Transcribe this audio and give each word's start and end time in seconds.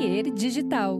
Papier 0.00 0.30
Digital. 0.32 0.98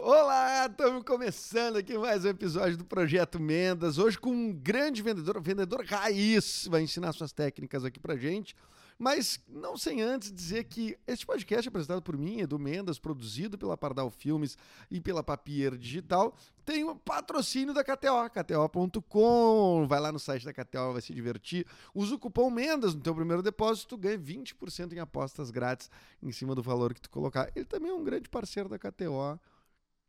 Olá, 0.00 0.66
estamos 0.68 1.04
começando 1.04 1.76
aqui 1.76 1.96
mais 1.96 2.24
um 2.24 2.28
episódio 2.28 2.76
do 2.76 2.84
Projeto 2.84 3.38
Mendas. 3.38 3.98
Hoje 3.98 4.18
com 4.18 4.32
um 4.32 4.52
grande 4.52 5.00
vendedor, 5.00 5.40
vendedor 5.40 5.84
raiz, 5.84 6.66
vai 6.68 6.82
ensinar 6.82 7.12
suas 7.12 7.32
técnicas 7.32 7.84
aqui 7.84 8.00
pra 8.00 8.16
gente. 8.16 8.56
Mas 9.02 9.40
não 9.48 9.76
sem 9.76 10.00
antes 10.00 10.32
dizer 10.32 10.62
que 10.62 10.96
este 11.08 11.26
podcast 11.26 11.66
é 11.66 11.70
apresentado 11.70 12.00
por 12.00 12.16
mim, 12.16 12.38
Edu 12.38 12.56
Mendas, 12.56 13.00
produzido 13.00 13.58
pela 13.58 13.76
Pardal 13.76 14.08
Filmes 14.10 14.56
e 14.88 15.00
pela 15.00 15.24
Papier 15.24 15.76
Digital, 15.76 16.32
tem 16.64 16.84
o 16.84 16.94
patrocínio 16.94 17.74
da 17.74 17.82
KTO, 17.82 18.30
KTO.com. 18.30 19.88
Vai 19.88 19.98
lá 19.98 20.12
no 20.12 20.20
site 20.20 20.44
da 20.44 20.52
KTO, 20.52 20.92
vai 20.92 21.02
se 21.02 21.12
divertir. 21.12 21.66
Usa 21.92 22.14
o 22.14 22.18
cupom 22.18 22.48
Mendas 22.48 22.94
no 22.94 23.00
teu 23.00 23.12
primeiro 23.12 23.42
depósito, 23.42 23.98
ganha 23.98 24.16
20% 24.16 24.92
em 24.92 25.00
apostas 25.00 25.50
grátis 25.50 25.90
em 26.22 26.30
cima 26.30 26.54
do 26.54 26.62
valor 26.62 26.94
que 26.94 27.00
tu 27.00 27.10
colocar. 27.10 27.50
Ele 27.56 27.64
também 27.64 27.90
é 27.90 27.94
um 27.94 28.04
grande 28.04 28.28
parceiro 28.28 28.68
da 28.68 28.78
KTO. 28.78 29.36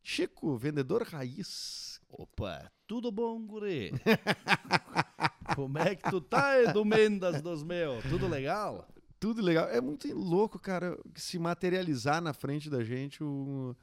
Chico, 0.03 0.55
vendedor 0.55 1.02
raiz. 1.02 1.99
Opa, 2.07 2.71
tudo 2.85 3.11
bom, 3.11 3.44
guri? 3.44 3.91
Como 5.55 5.77
é 5.77 5.95
que 5.95 6.09
tu 6.09 6.20
tá, 6.21 6.62
Edu 6.62 6.84
Mendas 6.85 7.41
dos 7.41 7.63
meus? 7.63 8.03
Tudo 8.05 8.27
legal? 8.27 8.88
Tudo 9.20 9.41
legal. 9.41 9.67
É 9.70 9.80
muito 9.80 10.07
louco, 10.13 10.59
cara, 10.59 10.98
se 11.16 11.39
materializar 11.39 12.21
na 12.21 12.34
frente 12.34 12.70
da 12.70 12.84
gente 12.84 13.23
um- 13.23 13.73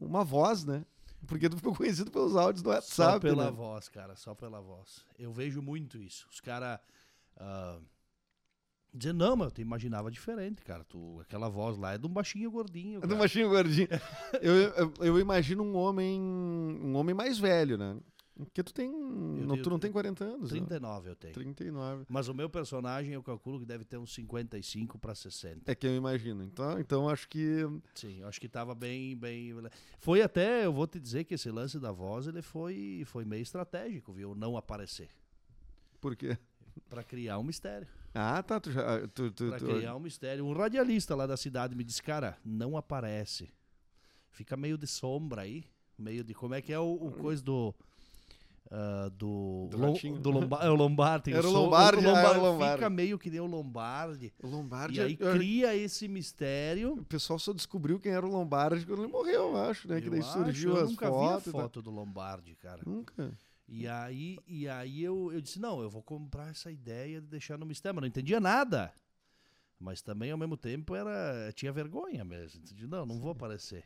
uma 0.00 0.24
voz, 0.24 0.64
né? 0.64 0.84
Porque 1.26 1.48
tu 1.50 1.56
ficou 1.56 1.74
conhecido 1.74 2.10
pelos 2.10 2.34
áudios 2.34 2.62
do 2.62 2.70
WhatsApp. 2.70 3.12
só 3.12 3.20
pela 3.20 3.44
né? 3.46 3.50
voz, 3.50 3.88
cara, 3.90 4.16
só 4.16 4.34
pela 4.34 4.60
voz. 4.60 5.04
Eu 5.18 5.30
vejo 5.32 5.60
muito 5.60 5.98
isso. 5.98 6.26
Os 6.30 6.40
caras 6.40 6.78
dizendo, 8.92 9.18
não, 9.24 9.36
mas 9.36 9.46
eu 9.48 9.50
te 9.52 9.60
imaginava 9.62 10.10
diferente, 10.10 10.62
cara. 10.64 10.82
Tu, 10.84 11.20
aquela 11.20 11.48
voz 11.48 11.76
lá 11.76 11.92
é 11.94 11.98
de 11.98 12.06
um 12.06 12.10
baixinho 12.10 12.50
gordinho. 12.50 12.98
É 12.98 13.00
do 13.02 13.08
cara. 13.08 13.20
machinho 13.20 13.48
gordinho. 13.48 13.88
eu, 14.40 14.54
eu, 14.54 14.94
eu 15.00 15.18
imagino 15.20 15.62
um 15.62 15.76
homem 15.76 16.20
um 16.20 16.96
homem 16.96 17.14
mais 17.14 17.38
velho, 17.38 17.76
né? 17.78 17.96
Porque 18.44 18.62
tu 18.62 18.72
tem. 18.74 18.90
não, 18.90 19.48
tenho- 19.54 19.62
tu 19.62 19.70
não 19.70 19.78
tem 19.78 19.90
40 19.92 20.24
anos. 20.24 20.50
né? 20.52 20.58
39 20.58 21.10
eu 21.10 21.16
tenho. 21.16 21.34
39. 21.34 22.04
Mas 22.08 22.28
o 22.28 22.34
meu 22.34 22.48
personagem 22.50 23.12
eu 23.14 23.22
calculo 23.22 23.58
que 23.60 23.66
deve 23.66 23.84
ter 23.84 23.96
uns 23.98 24.12
55 24.14 24.98
para 24.98 25.14
60. 25.14 25.70
É 25.70 25.74
que 25.74 25.86
eu 25.86 25.94
imagino. 25.96 26.42
Então, 26.44 26.78
então 26.78 27.08
acho 27.08 27.28
que. 27.28 27.60
Sim, 27.94 28.22
acho 28.24 28.40
que 28.40 28.48
tava 28.48 28.74
bem, 28.74 29.16
bem. 29.16 29.54
Foi 29.98 30.22
até, 30.22 30.64
eu 30.64 30.72
vou 30.72 30.86
te 30.86 30.98
dizer 31.00 31.24
que 31.24 31.34
esse 31.34 31.50
lance 31.50 31.78
da 31.78 31.92
voz 31.92 32.26
ele 32.26 32.42
foi, 32.42 33.02
foi 33.06 33.24
meio 33.24 33.42
estratégico, 33.42 34.12
viu? 34.12 34.34
Não 34.34 34.56
aparecer. 34.56 35.08
Por 36.00 36.16
quê? 36.16 36.36
Pra 36.88 37.02
criar 37.04 37.38
um 37.38 37.42
mistério. 37.42 37.86
Ah, 38.14 38.42
tá. 38.42 38.58
Tu 38.58 38.72
já. 38.72 39.06
Tu, 39.08 39.30
tu, 39.30 39.48
Pra 39.48 39.58
tu- 39.58 39.66
criar 39.66 39.94
um 39.94 40.00
mistério. 40.00 40.44
Um 40.46 40.52
radialista 40.52 41.14
lá 41.14 41.26
da 41.26 41.36
cidade 41.36 41.74
me 41.76 41.84
disse, 41.84 42.02
cara, 42.02 42.38
não 42.44 42.76
aparece. 42.76 43.50
Fica 44.30 44.56
meio 44.56 44.78
de 44.78 44.86
sombra 44.86 45.42
aí. 45.42 45.64
Meio 45.98 46.24
de. 46.24 46.32
Como 46.32 46.54
é 46.54 46.62
que 46.62 46.72
é 46.72 46.78
o, 46.78 46.94
o 46.94 47.12
coisa 47.12 47.42
do. 47.42 47.74
Ah, 48.70 49.08
do. 49.12 49.66
Do 49.70 49.76
Lom- 49.76 50.18
do 50.20 50.30
Lombardi. 50.30 50.66
É 50.66 50.70
o 50.70 50.74
Lombardi. 50.76 51.32
Era 51.32 51.48
o 51.48 51.50
Lombardi, 51.50 52.06
o 52.06 52.40
Lombardi. 52.42 52.74
Fica 52.76 52.90
meio 52.90 53.18
que 53.18 53.28
nem 53.30 53.40
o 53.40 53.46
Lombardi. 53.46 54.32
O 54.42 54.46
Lombardi. 54.46 54.98
E 54.98 55.02
aí 55.02 55.16
eu- 55.18 55.32
cria 55.32 55.74
esse 55.74 56.06
mistério. 56.06 56.92
O 56.94 57.04
pessoal 57.04 57.38
só 57.38 57.52
descobriu 57.52 57.98
quem 57.98 58.12
era 58.12 58.24
o 58.24 58.30
Lombardi 58.30 58.86
quando 58.86 59.02
ele 59.02 59.12
morreu, 59.12 59.50
eu 59.50 59.56
acho, 59.56 59.88
né? 59.88 60.00
que 60.00 60.06
Eu 60.06 60.12
daí 60.12 60.20
acho, 60.20 60.32
surgiu 60.32 60.76
eu 60.76 60.84
as 60.84 60.90
nunca 60.90 61.08
fotos. 61.08 61.44
vi 61.44 61.50
a 61.50 61.52
tal. 61.52 61.62
foto 61.62 61.82
do 61.82 61.90
Lombardi, 61.90 62.54
cara. 62.56 62.80
Nunca. 62.86 63.32
E 63.72 63.86
aí, 63.86 64.38
e 64.48 64.68
aí 64.68 65.02
eu, 65.02 65.30
eu 65.32 65.40
disse, 65.40 65.60
não, 65.60 65.80
eu 65.80 65.88
vou 65.88 66.02
comprar 66.02 66.50
essa 66.50 66.70
ideia 66.72 67.20
de 67.20 67.26
deixar 67.28 67.56
no 67.58 67.64
mistério. 67.66 67.94
Mas 67.96 68.02
não 68.02 68.08
entendia 68.08 68.40
nada. 68.40 68.92
Mas 69.78 70.02
também, 70.02 70.30
ao 70.30 70.36
mesmo 70.38 70.56
tempo, 70.56 70.94
era 70.94 71.52
tinha 71.54 71.72
vergonha 71.72 72.24
mesmo. 72.24 72.60
Não, 72.88 73.06
não 73.06 73.18
vou 73.18 73.30
aparecer. 73.30 73.84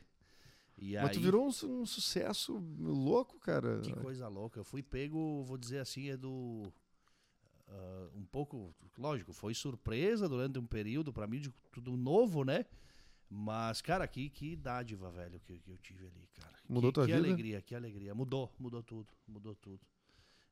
E 0.76 0.94
Mas 0.94 1.10
aí, 1.10 1.14
tu 1.14 1.20
virou 1.20 1.44
um, 1.44 1.48
um 1.80 1.86
sucesso 1.86 2.54
louco, 2.78 3.38
cara. 3.38 3.80
que 3.80 3.92
coisa 3.94 4.26
louca. 4.28 4.58
Eu 4.58 4.64
fui 4.64 4.82
pego, 4.82 5.42
vou 5.44 5.56
dizer 5.56 5.78
assim, 5.78 6.10
é 6.10 6.16
do... 6.16 6.72
ah, 7.68 8.08
um 8.14 8.24
pouco, 8.24 8.74
lógico, 8.98 9.32
foi 9.32 9.54
surpresa 9.54 10.28
durante 10.28 10.58
um 10.58 10.66
período, 10.66 11.12
pra 11.12 11.26
mim, 11.26 11.40
de 11.40 11.50
tudo 11.72 11.96
novo, 11.96 12.44
né? 12.44 12.64
Mas, 13.30 13.80
cara, 13.80 14.06
que, 14.06 14.28
que 14.28 14.54
dádiva, 14.54 15.10
velho, 15.10 15.40
que, 15.40 15.58
que 15.58 15.70
eu 15.70 15.78
tive 15.78 16.06
ali, 16.06 16.28
cara. 16.34 16.54
Mudou 16.68 16.90
que, 16.90 16.94
tua 16.94 17.06
que 17.06 17.12
vida? 17.12 17.26
alegria, 17.26 17.62
que 17.62 17.74
alegria. 17.74 18.14
Mudou, 18.14 18.52
mudou 18.58 18.82
tudo, 18.82 19.12
mudou 19.26 19.54
tudo. 19.54 19.80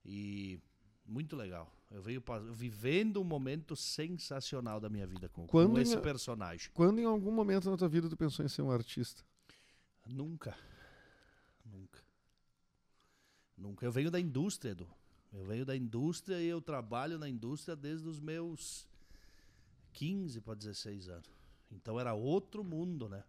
E 0.04 0.58
muito 1.04 1.36
legal. 1.36 1.72
Eu 1.90 2.02
venho 2.02 2.22
vivendo 2.52 3.20
um 3.20 3.24
momento 3.24 3.76
sensacional 3.76 4.80
da 4.80 4.88
minha 4.88 5.06
vida 5.06 5.28
com, 5.28 5.42
com 5.42 5.48
Quando 5.48 5.80
esse 5.80 5.96
em- 5.96 6.00
personagem. 6.00 6.70
Quando 6.72 7.00
em 7.00 7.04
algum 7.04 7.30
momento 7.30 7.70
na 7.70 7.76
tua 7.76 7.88
vida 7.88 8.08
tu 8.08 8.16
pensou 8.16 8.44
em 8.44 8.48
ser 8.48 8.62
um 8.62 8.70
artista? 8.70 9.22
Nunca. 10.06 10.56
Nunca. 11.64 12.00
Nunca. 13.56 13.84
Eu 13.86 13.92
venho 13.92 14.10
da 14.10 14.20
indústria, 14.20 14.70
Edu. 14.72 14.88
Eu 15.32 15.44
venho 15.44 15.64
da 15.64 15.76
indústria 15.76 16.40
e 16.40 16.46
eu 16.46 16.60
trabalho 16.60 17.18
na 17.18 17.28
indústria 17.28 17.74
desde 17.74 18.06
os 18.08 18.20
meus 18.20 18.86
15 19.92 20.40
para 20.40 20.54
16 20.54 21.08
anos. 21.08 21.30
Então 21.70 21.98
era 21.98 22.12
outro 22.14 22.62
mundo, 22.62 23.08
né? 23.08 23.24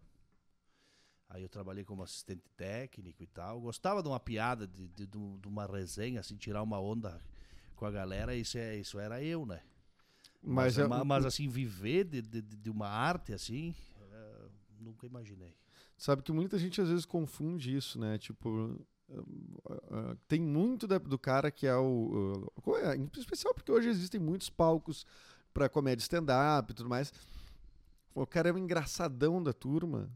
Aí 1.28 1.42
eu 1.42 1.48
trabalhei 1.48 1.84
como 1.84 2.02
assistente 2.02 2.44
técnico 2.56 3.22
e 3.22 3.26
tal. 3.26 3.60
Gostava 3.60 4.02
de 4.02 4.08
uma 4.08 4.20
piada, 4.20 4.66
de, 4.66 4.86
de, 4.88 5.06
de 5.06 5.16
um- 5.18 5.40
uma 5.46 5.66
resenha, 5.66 6.20
assim, 6.20 6.36
tirar 6.36 6.62
uma 6.62 6.78
onda 6.78 7.20
com 7.74 7.86
a 7.86 7.90
galera. 7.90 8.34
Isso, 8.36 8.58
é, 8.58 8.76
isso 8.76 8.98
era 8.98 9.22
eu, 9.22 9.46
né? 9.46 9.62
Mas, 10.42 10.76
Mas, 10.76 10.88
ma- 10.88 11.04
mas, 11.04 11.24
assim, 11.24 11.48
viver 11.48 12.04
de, 12.04 12.20
de, 12.22 12.42
de 12.42 12.70
uma 12.70 12.88
arte 12.88 13.32
assim, 13.32 13.74
eh, 14.12 14.48
nunca 14.78 15.06
imaginei. 15.06 15.54
Sabe 15.96 16.22
que 16.22 16.32
muita 16.32 16.58
gente 16.58 16.80
às 16.80 16.88
vezes 16.88 17.04
confunde 17.04 17.76
isso, 17.76 17.98
né? 17.98 18.18
Tipo, 18.18 18.78
ah, 19.68 19.82
ah, 19.90 20.16
tem 20.26 20.40
muito 20.40 20.86
do 20.86 21.18
cara 21.18 21.50
que 21.50 21.66
é 21.66 21.76
o. 21.76 22.50
é? 22.82 22.96
Em 22.96 23.10
especial 23.16 23.54
porque 23.54 23.70
hoje 23.70 23.88
existem 23.88 24.20
muitos 24.20 24.50
palcos 24.50 25.06
pra 25.52 25.68
comédia 25.68 26.02
stand-up 26.02 26.72
e 26.72 26.74
tudo 26.74 26.88
mais. 26.88 27.12
O 28.14 28.26
cara 28.26 28.48
é 28.48 28.52
o 28.52 28.58
engraçadão 28.58 29.42
da 29.42 29.52
turma. 29.52 30.10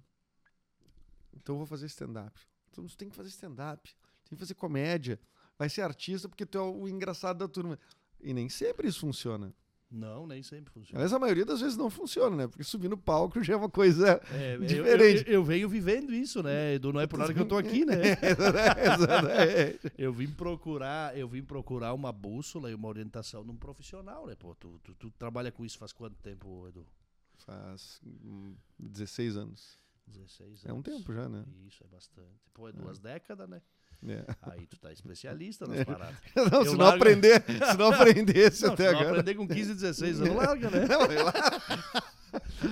Então 1.35 1.55
eu 1.55 1.59
vou 1.59 1.67
fazer 1.67 1.87
stand-up. 1.87 2.41
Então 2.71 2.87
você 2.87 2.97
tem 2.97 3.09
que 3.09 3.17
fazer 3.17 3.29
stand-up, 3.29 3.95
tem 4.29 4.37
que 4.37 4.41
fazer 4.41 4.55
comédia. 4.55 5.19
Vai 5.59 5.69
ser 5.69 5.83
artista 5.83 6.29
porque 6.29 6.47
tu 6.47 6.59
é 6.59 6.63
o 6.63 6.89
engraçado 6.89 7.39
da 7.39 7.49
turma. 7.49 7.79
E 8.21 8.33
nem 8.33 8.49
sempre 8.49 8.89
isso 8.89 9.01
funciona. 9.01 9.55
Não, 9.91 10.27
nem 10.27 10.43
sempre 10.43 10.71
funciona. 10.71 10.99
Aliás, 10.99 11.13
a 11.15 11.19
maioria 11.19 11.47
das 11.47 11.61
vezes 11.63 11.77
não 11.77 11.89
funciona, 11.89 12.37
né? 12.37 12.47
Porque 12.47 12.63
subir 12.63 12.89
no 12.91 12.97
palco 12.99 13.43
já 13.43 13.55
é 13.55 13.57
uma 13.57 13.71
coisa 13.71 14.21
É, 14.33 14.57
eu- 14.57 14.61
diferente. 14.67 15.25
Eu, 15.27 15.35
eu 15.35 15.45
venho 15.45 15.67
vivendo 15.69 16.13
isso, 16.13 16.43
né? 16.43 16.75
Edu? 16.75 16.93
Não 16.93 17.01
é 17.01 17.07
por 17.07 17.19
nada 17.19 17.33
que 17.33 17.41
eu 17.41 17.49
tô 17.49 17.57
aqui, 17.59 17.87
né? 17.87 17.97
Exatamente. 19.03 19.93
Eu 19.97 20.13
vim 20.13 20.29
procurar, 20.31 21.17
eu 21.17 21.29
vim 21.29 21.43
procurar 21.43 21.95
uma 21.95 22.13
bússola 22.13 22.71
e 22.71 22.75
uma 22.75 22.89
orientação 22.89 23.43
num 23.45 23.57
profissional, 23.57 24.27
né? 24.27 24.35
Pô, 24.35 24.55
tu, 24.55 24.79
tu, 24.85 24.95
tu 24.95 25.11
trabalha 25.13 25.51
com 25.51 25.65
isso 25.65 25.79
faz 25.79 25.93
quanto 25.93 26.17
tempo, 26.17 26.67
Edu? 26.69 26.87
Faz 27.39 28.01
hum, 28.05 28.55
16 28.79 29.37
anos. 29.37 29.79
16 30.07 30.49
anos. 30.49 30.67
É 30.67 30.73
um 30.73 30.83
tempo 30.83 31.13
já, 31.13 31.29
né? 31.29 31.45
Isso, 31.67 31.83
é 31.85 31.87
bastante. 31.89 32.29
Pô, 32.53 32.69
é 32.69 32.73
duas 32.73 32.99
décadas, 32.99 33.49
né? 33.49 33.63
É. 34.07 34.25
Aí 34.43 34.67
tu 34.67 34.79
tá 34.79 34.93
especialista 34.93 35.67
nas 35.67 35.83
paradas. 35.85 36.15
Não, 36.37 36.61
Eu 36.61 36.65
se 36.67 36.71
não 36.77 36.85
largo- 36.85 36.97
aprender, 37.03 37.43
se 37.43 37.77
não 37.77 37.87
aprendesse 37.93 38.63
Não, 38.65 38.73
até 38.75 38.85
se 38.87 38.93
não 38.93 39.01
agora. 39.01 39.21
aprender 39.21 39.35
com 39.35 39.49
15, 39.49 39.75
16 39.75 40.21
anos, 40.21 40.35
larga, 40.37 40.71
né? 40.71 40.87
Não, 40.87 41.03
eu 41.13 41.27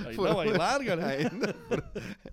Aí, 0.07 0.15
não, 0.17 0.39
aí 0.39 0.51
larga, 0.51 0.95
né? 0.95 1.05
aí, 1.05 1.25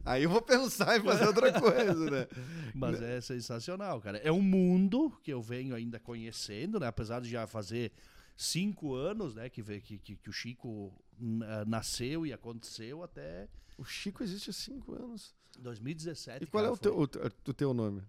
aí 0.04 0.22
eu 0.24 0.30
vou 0.30 0.42
pensar 0.42 0.98
em 0.98 1.02
fazer 1.02 1.26
outra 1.26 1.52
coisa, 1.58 2.10
né? 2.10 2.26
Mas 2.74 3.00
é 3.00 3.20
sensacional, 3.20 4.00
cara. 4.00 4.18
É 4.18 4.30
um 4.30 4.42
mundo 4.42 5.10
que 5.22 5.32
eu 5.32 5.40
venho 5.40 5.74
ainda 5.74 5.98
conhecendo, 5.98 6.78
né? 6.78 6.86
Apesar 6.86 7.20
de 7.20 7.30
já 7.30 7.46
fazer 7.46 7.92
cinco 8.36 8.94
anos, 8.94 9.34
né? 9.34 9.48
Que, 9.48 9.62
que, 9.80 9.98
que, 9.98 10.16
que 10.16 10.28
o 10.28 10.32
Chico 10.32 10.92
n- 11.18 11.44
ah, 11.46 11.64
nasceu 11.66 12.26
e 12.26 12.32
aconteceu 12.32 13.02
até 13.02 13.48
O 13.78 13.84
Chico 13.84 14.22
existe 14.22 14.50
há 14.50 14.52
5 14.52 14.94
anos. 14.94 15.34
2017. 15.58 16.44
E 16.44 16.46
qual 16.46 16.62
é 16.64 16.66
cara, 16.66 16.74
o 16.74 16.78
teu, 16.78 16.98
o, 16.98 17.02
o 17.50 17.54
teu 17.54 17.72
nome? 17.72 18.02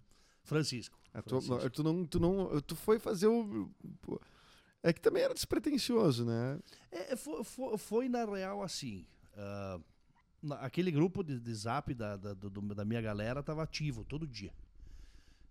Francisco. 0.46 0.98
Tua- 1.26 1.40
Francisco. 1.42 1.70
tu, 1.70 1.82
não, 1.82 2.06
tu, 2.06 2.18
não, 2.20 2.60
tu 2.62 2.74
foi 2.74 2.98
fazer 2.98 3.26
o. 3.26 3.70
É 4.82 4.92
que 4.92 5.00
também 5.00 5.22
era 5.22 5.34
despretensioso, 5.34 6.24
né? 6.24 6.58
É, 6.90 7.16
foi, 7.16 7.42
foi, 7.44 7.76
foi, 7.78 8.08
na 8.08 8.24
real 8.24 8.62
assim. 8.62 9.06
ah, 9.34 9.80
na- 10.42 10.56
aquele 10.60 10.90
grupo 10.90 11.22
de, 11.24 11.40
de 11.40 11.54
zap 11.54 11.92
da, 11.94 12.16
da, 12.16 12.32
do- 12.34 12.48
do- 12.50 12.74
da 12.74 12.84
minha 12.84 13.00
galera 13.02 13.42
tava 13.42 13.62
ativo 13.62 14.04
todo 14.04 14.26
dia. 14.26 14.52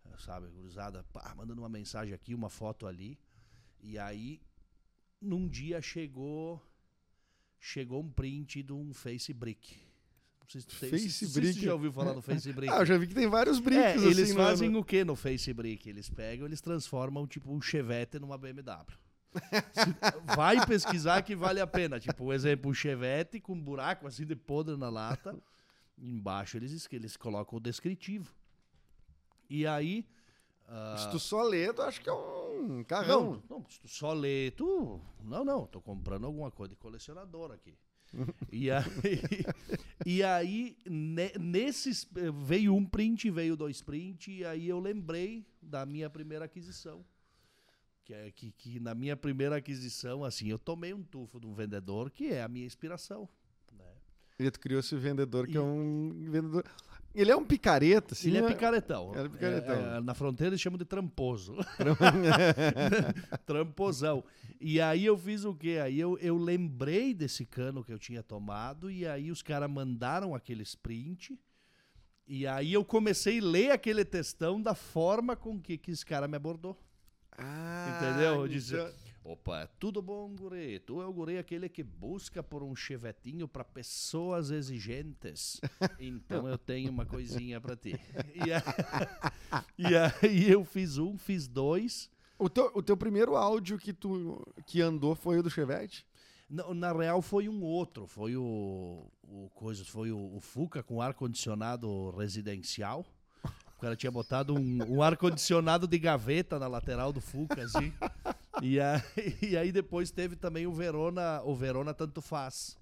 Ah, 0.06 0.18
Sabe, 0.18 0.47
gurizada, 0.47 1.03
pá, 1.12 1.33
mandando 1.36 1.62
uma 1.62 1.69
mensagem 1.69 2.13
aqui, 2.13 2.33
uma 2.33 2.50
foto 2.50 2.88
ali. 2.88 3.19
E 3.81 3.97
aí, 4.00 4.42
num 5.21 5.47
dia 5.47 5.81
chegou 5.81 6.62
chegou 7.59 8.01
um 8.01 8.09
print 8.09 8.62
de 8.63 8.71
um 8.71 8.94
Face 8.94 9.33
Brick. 9.33 9.75
Não 10.53 10.62
Face 10.89 11.27
Brick? 11.33 11.59
tu 11.59 11.65
já 11.65 11.74
ouviu 11.74 11.92
falar 11.92 12.13
do 12.13 12.21
Face 12.24 12.51
Brick? 12.53 12.71
Ah, 12.74 12.77
eu 12.80 12.86
já 12.86 12.97
vi 12.97 13.07
que 13.07 13.15
tem 13.15 13.27
vários 13.27 13.59
brincos 13.59 13.83
É, 13.86 13.94
assim, 13.95 14.07
eles 14.09 14.30
no- 14.30 14.36
fazem 14.36 14.69
no- 14.69 14.80
o 14.80 14.83
que 14.86 15.03
no 15.03 15.15
Face 15.15 15.51
Brick? 15.53 15.89
Eles 15.89 16.09
pegam, 16.09 16.45
eles 16.45 16.62
transformam 16.62 17.25
tipo 17.25 17.51
um 17.53 17.62
Chevette 17.62 18.19
numa 18.19 18.38
BMW. 18.38 18.86
Vai 20.36 20.65
pesquisar 20.65 21.21
que 21.21 21.36
vale 21.36 21.59
a 21.59 21.68
pena. 21.68 22.00
Tipo, 22.00 22.25
um 22.25 22.33
exemplo, 22.33 22.71
um 22.71 22.74
chevette 22.74 23.39
com 23.39 23.53
um 23.53 23.62
buraco 23.62 24.07
assim 24.07 24.25
de 24.25 24.36
podre 24.36 24.77
na 24.77 24.89
lata. 24.89 25.38
Embaixo 25.97 26.57
eles, 26.57 26.71
es- 26.71 26.88
eles 26.92 27.18
colocam 27.18 27.57
o 27.57 27.62
descritivo. 27.62 28.33
E 29.50 29.65
aí. 29.68 30.06
ah, 30.68 30.95
Se 30.97 31.12
tu 31.12 31.19
só 31.19 31.44
lê, 31.44 31.71
tu 31.74 31.81
acha 31.81 32.01
que 32.01 32.09
é 32.09 32.13
um 32.13 32.77
não, 32.77 32.83
carrão. 32.86 33.44
não, 33.50 33.65
se 33.69 33.80
tu 33.80 33.88
só 33.88 34.13
lê, 34.13 34.51
tu. 34.51 35.00
Não, 35.24 35.44
não, 35.45 35.65
tô 35.68 35.81
comprando 35.81 36.25
alguma 36.25 36.50
coisa 36.51 36.69
de 36.74 36.75
colecionador 36.77 37.51
aqui. 37.51 37.77
E 38.52 38.72
aí, 38.72 38.86
e 40.06 40.24
aí 40.24 40.78
ne- 40.86 41.34
nesses. 41.40 42.08
Veio 42.46 42.76
um 42.76 42.86
print, 42.86 43.30
veio 43.30 43.56
dois 43.56 43.82
print, 43.82 44.32
e 44.32 44.46
aí 44.46 44.68
eu 44.68 44.80
lembrei 44.80 45.46
da 45.62 45.86
minha 45.86 46.10
primeira 46.10 46.46
aquisição. 46.46 47.06
Que, 48.04 48.14
é, 48.14 48.32
que, 48.32 48.52
que 48.52 48.80
na 48.80 48.94
minha 48.94 49.18
primeira 49.18 49.56
aquisição, 49.56 50.24
assim, 50.24 50.48
eu 50.48 50.60
tomei 50.60 50.94
um 50.94 51.02
tufo 51.04 51.40
de 51.40 51.48
um 51.48 51.54
vendedor 51.54 52.12
que 52.12 52.28
é 52.28 52.44
a 52.44 52.48
minha 52.48 52.66
inspiração. 52.66 53.28
Né? 54.40 54.46
E 54.48 54.52
tu 54.52 54.60
criou 54.60 54.80
esse 54.80 54.96
vendedor 54.96 55.46
que 55.48 55.54
E- 55.54 55.58
é 55.58 55.62
um 55.62 56.10
vendedor. 56.30 56.64
Ele 57.14 57.32
é 57.32 57.36
um 57.36 57.46
picareta, 57.46 58.14
assim. 58.14 58.28
Ele 58.28 58.40
é 58.40 58.42
né? 58.42 58.48
picaretão. 58.50 59.14
Ele 59.16 59.28
é 59.28 59.30
picaretão. 59.30 59.76
É, 59.94 59.98
é, 59.98 60.02
na 60.02 60.14
fronteira 60.14 60.50
eles 60.50 60.60
chamam 60.60 60.78
de 60.78 60.84
tramposo. 60.84 61.56
Tramposão. 63.46 64.24
E 64.60 64.80
aí 64.82 65.06
eu 65.06 65.18
fiz 65.18 65.46
o 65.46 65.54
quê? 65.54 65.80
Aí 65.82 66.00
eu, 66.00 66.18
eu 66.20 66.38
lembrei 66.38 67.14
desse 67.14 67.46
cano 67.46 67.84
que 67.84 67.94
eu 67.94 68.00
tinha 68.00 68.24
tomado 68.24 68.90
e 68.90 69.06
aí 69.08 69.32
os 69.32 69.42
caras 69.42 69.70
mandaram 69.70 70.36
aquele 70.36 70.64
sprint. 70.64 71.38
E 72.28 72.48
aí 72.48 72.74
eu 72.74 72.84
comecei 72.84 73.40
a 73.40 73.44
ler 73.44 73.72
aquele 73.72 74.04
textão 74.04 74.62
da 74.62 74.74
forma 74.74 75.36
com 75.36 75.60
que, 75.60 75.78
que 75.78 75.92
esse 75.92 76.06
cara 76.06 76.28
me 76.28 76.36
abordou. 76.36 76.78
Ah, 77.38 77.98
Entendeu? 78.02 78.42
Eu 78.42 78.48
disse, 78.48 78.74
então- 78.74 78.92
opa, 79.25 79.68
tudo 79.80 80.04
bom, 80.04 80.30
guri? 80.36 80.80
Tu 80.80 81.01
é 81.01 81.06
o 81.06 81.12
guri 81.12 81.39
aquele 81.39 81.68
que 81.68 81.81
busca 81.81 82.44
por 82.44 82.62
um 82.62 82.75
chevetinho 82.75 83.48
para 83.48 83.63
pessoas 83.63 84.51
exigentes. 84.51 85.60
Então 86.00 86.48
eu 86.48 86.57
tenho 86.57 86.92
uma 86.92 87.06
coisinha 87.06 87.60
para 87.60 87.75
ti. 87.75 88.00
E 89.77 89.95
aí, 89.95 90.45
e 90.48 90.51
eu 90.51 90.63
fiz 90.63 90.98
um, 90.98 91.18
fiz 91.18 91.48
dois. 91.48 92.10
O 92.38 92.50
teu, 92.50 92.72
o 92.75 92.83
teu 92.83 92.95
primeiro 92.95 93.36
áudio 93.36 93.77
que 93.77 93.94
tu 93.94 94.45
que 94.66 94.81
andou 94.81 95.16
foi 95.16 95.39
o 95.39 95.44
do 95.44 95.50
Chevette? 95.50 96.06
Na, 96.50 96.74
na 96.74 96.94
real 96.94 97.21
foi 97.21 97.48
um 97.50 97.63
outro, 97.63 98.06
foi 98.06 98.36
o, 98.36 99.10
o 99.24 99.50
coisa, 99.56 99.83
foi 99.86 100.12
o, 100.12 100.36
o 100.36 100.39
Fuca 100.39 100.83
com 100.83 101.01
ar 101.01 101.13
condicionado 101.13 102.12
residencial. 102.12 103.06
O 103.78 103.81
cara 103.81 103.95
tinha 103.95 104.12
botado 104.12 104.54
um, 104.54 104.95
um 104.95 105.01
ar 105.01 105.18
condicionado 105.18 105.88
de 105.88 105.98
gaveta 105.98 106.60
na 106.60 106.68
lateral 106.68 107.12
do 107.12 107.21
Fuca, 107.21 107.63
assim. 107.63 107.94
E 108.62 108.80
aí, 108.80 109.02
e 109.42 109.57
aí 109.57 109.72
depois 109.72 110.12
teve 110.12 110.36
também 110.36 110.66
o 110.68 110.74
Verona, 110.74 111.42
o 111.44 111.56
Verona 111.56 111.94
tanto 111.94 112.22
faz. 112.22 112.78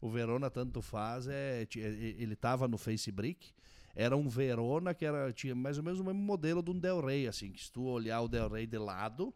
O 0.00 0.08
Verona 0.10 0.48
tanto 0.50 0.80
faz 0.80 1.26
é, 1.28 1.66
e- 1.76 2.16
ele 2.18 2.34
tava 2.36 2.66
no 2.68 2.78
Facebrick. 2.78 3.52
Era 3.94 4.16
um 4.16 4.28
Verona 4.28 4.94
que 4.94 5.04
era 5.04 5.32
tinha 5.32 5.54
mais 5.54 5.76
ou 5.76 5.82
menos 5.84 6.00
o 6.00 6.04
mesmo 6.04 6.20
modelo 6.20 6.62
de 6.62 6.70
um 6.70 6.78
Del 6.78 7.00
Rey, 7.04 7.26
assim, 7.26 7.50
que 7.52 7.62
se 7.64 7.70
tu 7.72 7.82
olhar 7.84 8.20
o 8.22 8.28
Del 8.28 8.48
Rey 8.48 8.66
de 8.66 8.78
lado, 8.78 9.34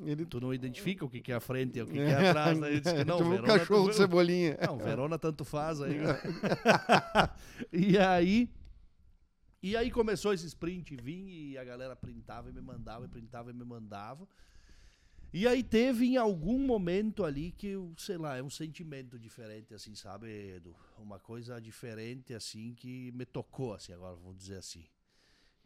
Ele 0.00 0.24
tu 0.24 0.40
não 0.40 0.54
identifica 0.54 1.04
o 1.04 1.10
que, 1.10 1.20
que 1.20 1.32
é 1.32 1.34
a 1.34 1.40
frente 1.40 1.78
e 1.78 1.82
o 1.82 1.86
que, 1.86 1.94
que 1.94 1.98
é 2.00 2.28
atrás. 2.28 2.58
Né? 2.58 2.80
Que 2.80 3.04
não, 3.04 3.16
tipo 3.18 3.28
um 3.28 3.30
Verona 3.32 3.58
cachorro 3.58 3.84
tu- 3.86 3.90
de 3.90 3.96
cebolinha. 3.96 4.56
não, 4.64 4.78
Verona 4.78 5.18
tanto 5.18 5.44
faz 5.44 5.82
aí. 5.82 5.96
e 7.72 7.98
aí. 7.98 8.48
E 9.60 9.76
aí 9.76 9.90
começou 9.90 10.32
esse 10.32 10.46
sprint, 10.46 10.94
vim 10.96 11.26
e 11.26 11.58
a 11.58 11.64
galera 11.64 11.96
printava 11.96 12.48
e 12.48 12.52
me 12.52 12.60
mandava, 12.60 13.04
e 13.04 13.08
printava 13.08 13.50
e 13.50 13.52
me 13.52 13.64
mandava. 13.64 14.26
E 15.32 15.46
aí 15.46 15.62
teve 15.62 16.06
em 16.06 16.16
algum 16.16 16.58
momento 16.58 17.22
ali 17.22 17.52
que, 17.52 17.74
sei 17.98 18.16
lá, 18.16 18.36
é 18.38 18.42
um 18.42 18.48
sentimento 18.48 19.18
diferente, 19.18 19.74
assim, 19.74 19.94
sabe, 19.94 20.26
Edu? 20.56 20.74
Uma 20.98 21.18
coisa 21.18 21.60
diferente, 21.60 22.32
assim, 22.32 22.74
que 22.74 23.12
me 23.12 23.26
tocou, 23.26 23.74
assim, 23.74 23.92
agora 23.92 24.14
vamos 24.16 24.36
dizer 24.38 24.56
assim. 24.56 24.84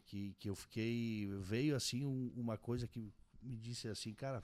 Que, 0.05 0.35
que 0.37 0.49
eu 0.49 0.55
fiquei. 0.55 1.27
Veio, 1.39 1.75
assim, 1.75 2.05
um- 2.05 2.31
uma 2.35 2.57
coisa 2.57 2.87
que 2.87 2.99
me 3.41 3.55
disse 3.55 3.87
assim, 3.87 4.13
cara, 4.13 4.43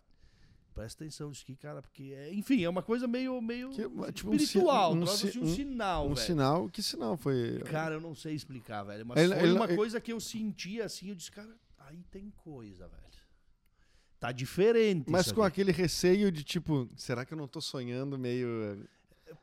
presta 0.73 1.03
atenção 1.03 1.29
nisso 1.29 1.43
aqui, 1.43 1.55
cara, 1.57 1.81
porque, 1.81 2.13
é, 2.15 2.33
enfim, 2.33 2.63
é 2.63 2.69
uma 2.69 2.81
coisa 2.81 3.05
meio, 3.05 3.39
meio 3.41 3.69
Que- 3.71 3.83
tipo 4.13 4.29
um 4.33 4.37
si- 4.39 4.45
espiritual, 4.45 4.95
um 4.95 5.03
assim, 5.03 5.37
um, 5.37 5.43
um- 5.43 5.53
sinal, 5.55 6.05
um 6.07 6.13
velho. 6.13 6.25
sinal. 6.27 6.69
Que 6.69 6.81
sinal 6.81 7.17
foi? 7.17 7.59
Cara, 7.65 7.95
eu 7.95 8.01
não 8.01 8.15
sei 8.15 8.33
explicar, 8.35 8.83
velho. 8.83 9.05
Mas 9.05 9.17
Ele- 9.17 9.35
foi 9.35 9.43
ele- 9.43 9.53
uma 9.57 9.65
ele- 9.65 9.75
coisa 9.75 9.99
que 9.99 10.13
eu 10.13 10.19
senti 10.21 10.81
assim, 10.81 11.09
eu 11.09 11.15
disse, 11.15 11.29
cara, 11.31 11.53
aí 11.77 12.01
tem 12.09 12.31
coisa, 12.37 12.87
velho. 12.87 13.03
Tá 14.19 14.31
diferente. 14.31 15.09
Mas 15.09 15.31
com 15.31 15.41
aquele 15.41 15.71
receio 15.71 16.31
de 16.31 16.43
tipo, 16.43 16.89
será 16.95 17.23
que 17.25 17.33
eu 17.33 17.37
não 17.37 17.47
tô 17.47 17.61
sonhando 17.61 18.17
meio, 18.19 18.85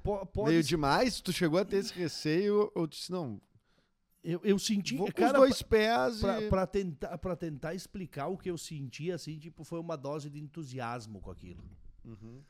Po- 0.02 0.26
pode 0.26 0.50
meio 0.50 0.62
demais? 0.62 1.20
Tu 1.20 1.32
chegou 1.32 1.58
a 1.58 1.64
ter 1.64 1.78
esse 1.78 1.94
receio 1.94 2.70
ou 2.74 2.86
disse, 2.86 3.10
não, 3.10 3.40
eu, 4.22 4.40
eu 4.44 4.58
senti, 4.58 4.96
vou 4.96 5.10
cara, 5.12 5.32
os 5.32 5.46
dois 5.46 5.62
pés 5.62 6.20
pra, 6.20 6.42
e... 6.42 6.48
pra 6.48 6.66
tentar, 6.66 7.16
pra 7.18 7.36
tentar 7.36 7.74
explicar 7.74 8.26
o 8.26 8.36
que 8.36 8.50
eu 8.50 8.58
senti, 8.58 9.10
assim, 9.10 9.38
tipo, 9.38 9.64
foi 9.64 9.78
uma 9.80 9.96
dose 9.96 10.28
de 10.28 10.38
entusiasmo 10.40 11.20
com 11.20 11.30
aquilo. 11.30 11.64
Uhum. 12.04 12.42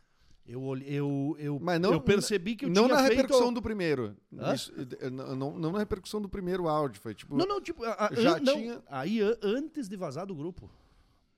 Eu, 0.49 0.76
eu, 0.84 1.37
eu, 1.38 1.58
Mas 1.61 1.81
não- 1.81 1.93
eu 1.93 2.00
percebi 2.00 2.55
que 2.56 2.64
eu 2.67 2.70
não 2.70 2.87
na 2.88 2.99
feito... 2.99 3.11
repercussão 3.11 3.52
do 3.52 3.61
primeiro. 3.61 4.17
Isso, 4.55 4.73
não, 5.12 5.34
não, 5.37 5.58
não 5.58 5.73
na 5.73 5.78
repercussão 5.81 6.20
do 6.23 6.28
primeiro 6.28 6.69
áudio. 6.69 7.00
Foi 7.00 7.14
tipo. 7.14 7.37
Não, 7.37 7.44
não, 7.46 7.61
tipo, 7.61 7.82
a- 7.84 8.11
Já 8.12 8.37
an- 8.37 8.44
tinha- 8.44 8.82
aí 8.88 9.20
an- 9.20 9.37
antes 9.43 9.88
de 9.88 9.96
vazar 9.96 10.25
do 10.25 10.37
grupo, 10.37 10.70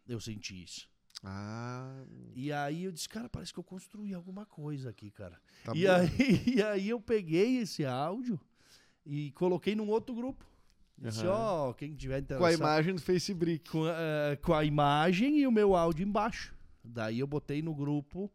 eu 0.08 0.19
senti 0.20 0.62
isso. 0.64 0.88
Ah, 1.22 2.05
E 2.34 2.52
aí 2.52 2.84
eu 2.84 2.93
disse, 2.93 3.08
cara, 3.08 3.28
parece 3.28 3.52
que 3.52 3.58
eu 3.58 3.64
construí 3.64 4.14
alguma 4.14 4.46
coisa 4.46 4.90
aqui, 4.90 5.10
cara. 5.10 5.40
tá 5.64 5.75
e, 5.75 5.84
bom. 5.87 5.93
aí, 5.93 6.08
e 6.56 6.62
aí 6.62 6.88
eu 6.88 7.00
peguei 7.00 7.58
esse 7.58 7.84
áudio 7.84 8.40
e 9.05 9.31
coloquei 9.32 9.75
num 9.75 9.88
outro 9.88 10.14
grupo. 10.14 10.44
Disse, 10.96 11.26
Aham. 11.26 11.32
ó, 11.34 11.72
quem 11.72 11.94
tiver 11.94 12.19
interessado. 12.20 12.58
Com 12.58 12.64
a 12.64 12.69
imagem 12.69 12.94
do 12.94 13.00
Facebook. 13.00 13.58
Com, 13.70 13.84
a- 13.84 14.37
com 14.43 14.55
a 14.55 14.64
imagem 14.64 15.38
e 15.38 15.46
o 15.46 15.52
meu 15.52 15.75
áudio 15.76 16.06
embaixo. 16.06 16.54
Daí 16.84 17.19
eu 17.20 17.26
botei 17.26 17.62
no 17.62 17.75
grupo, 17.75 18.31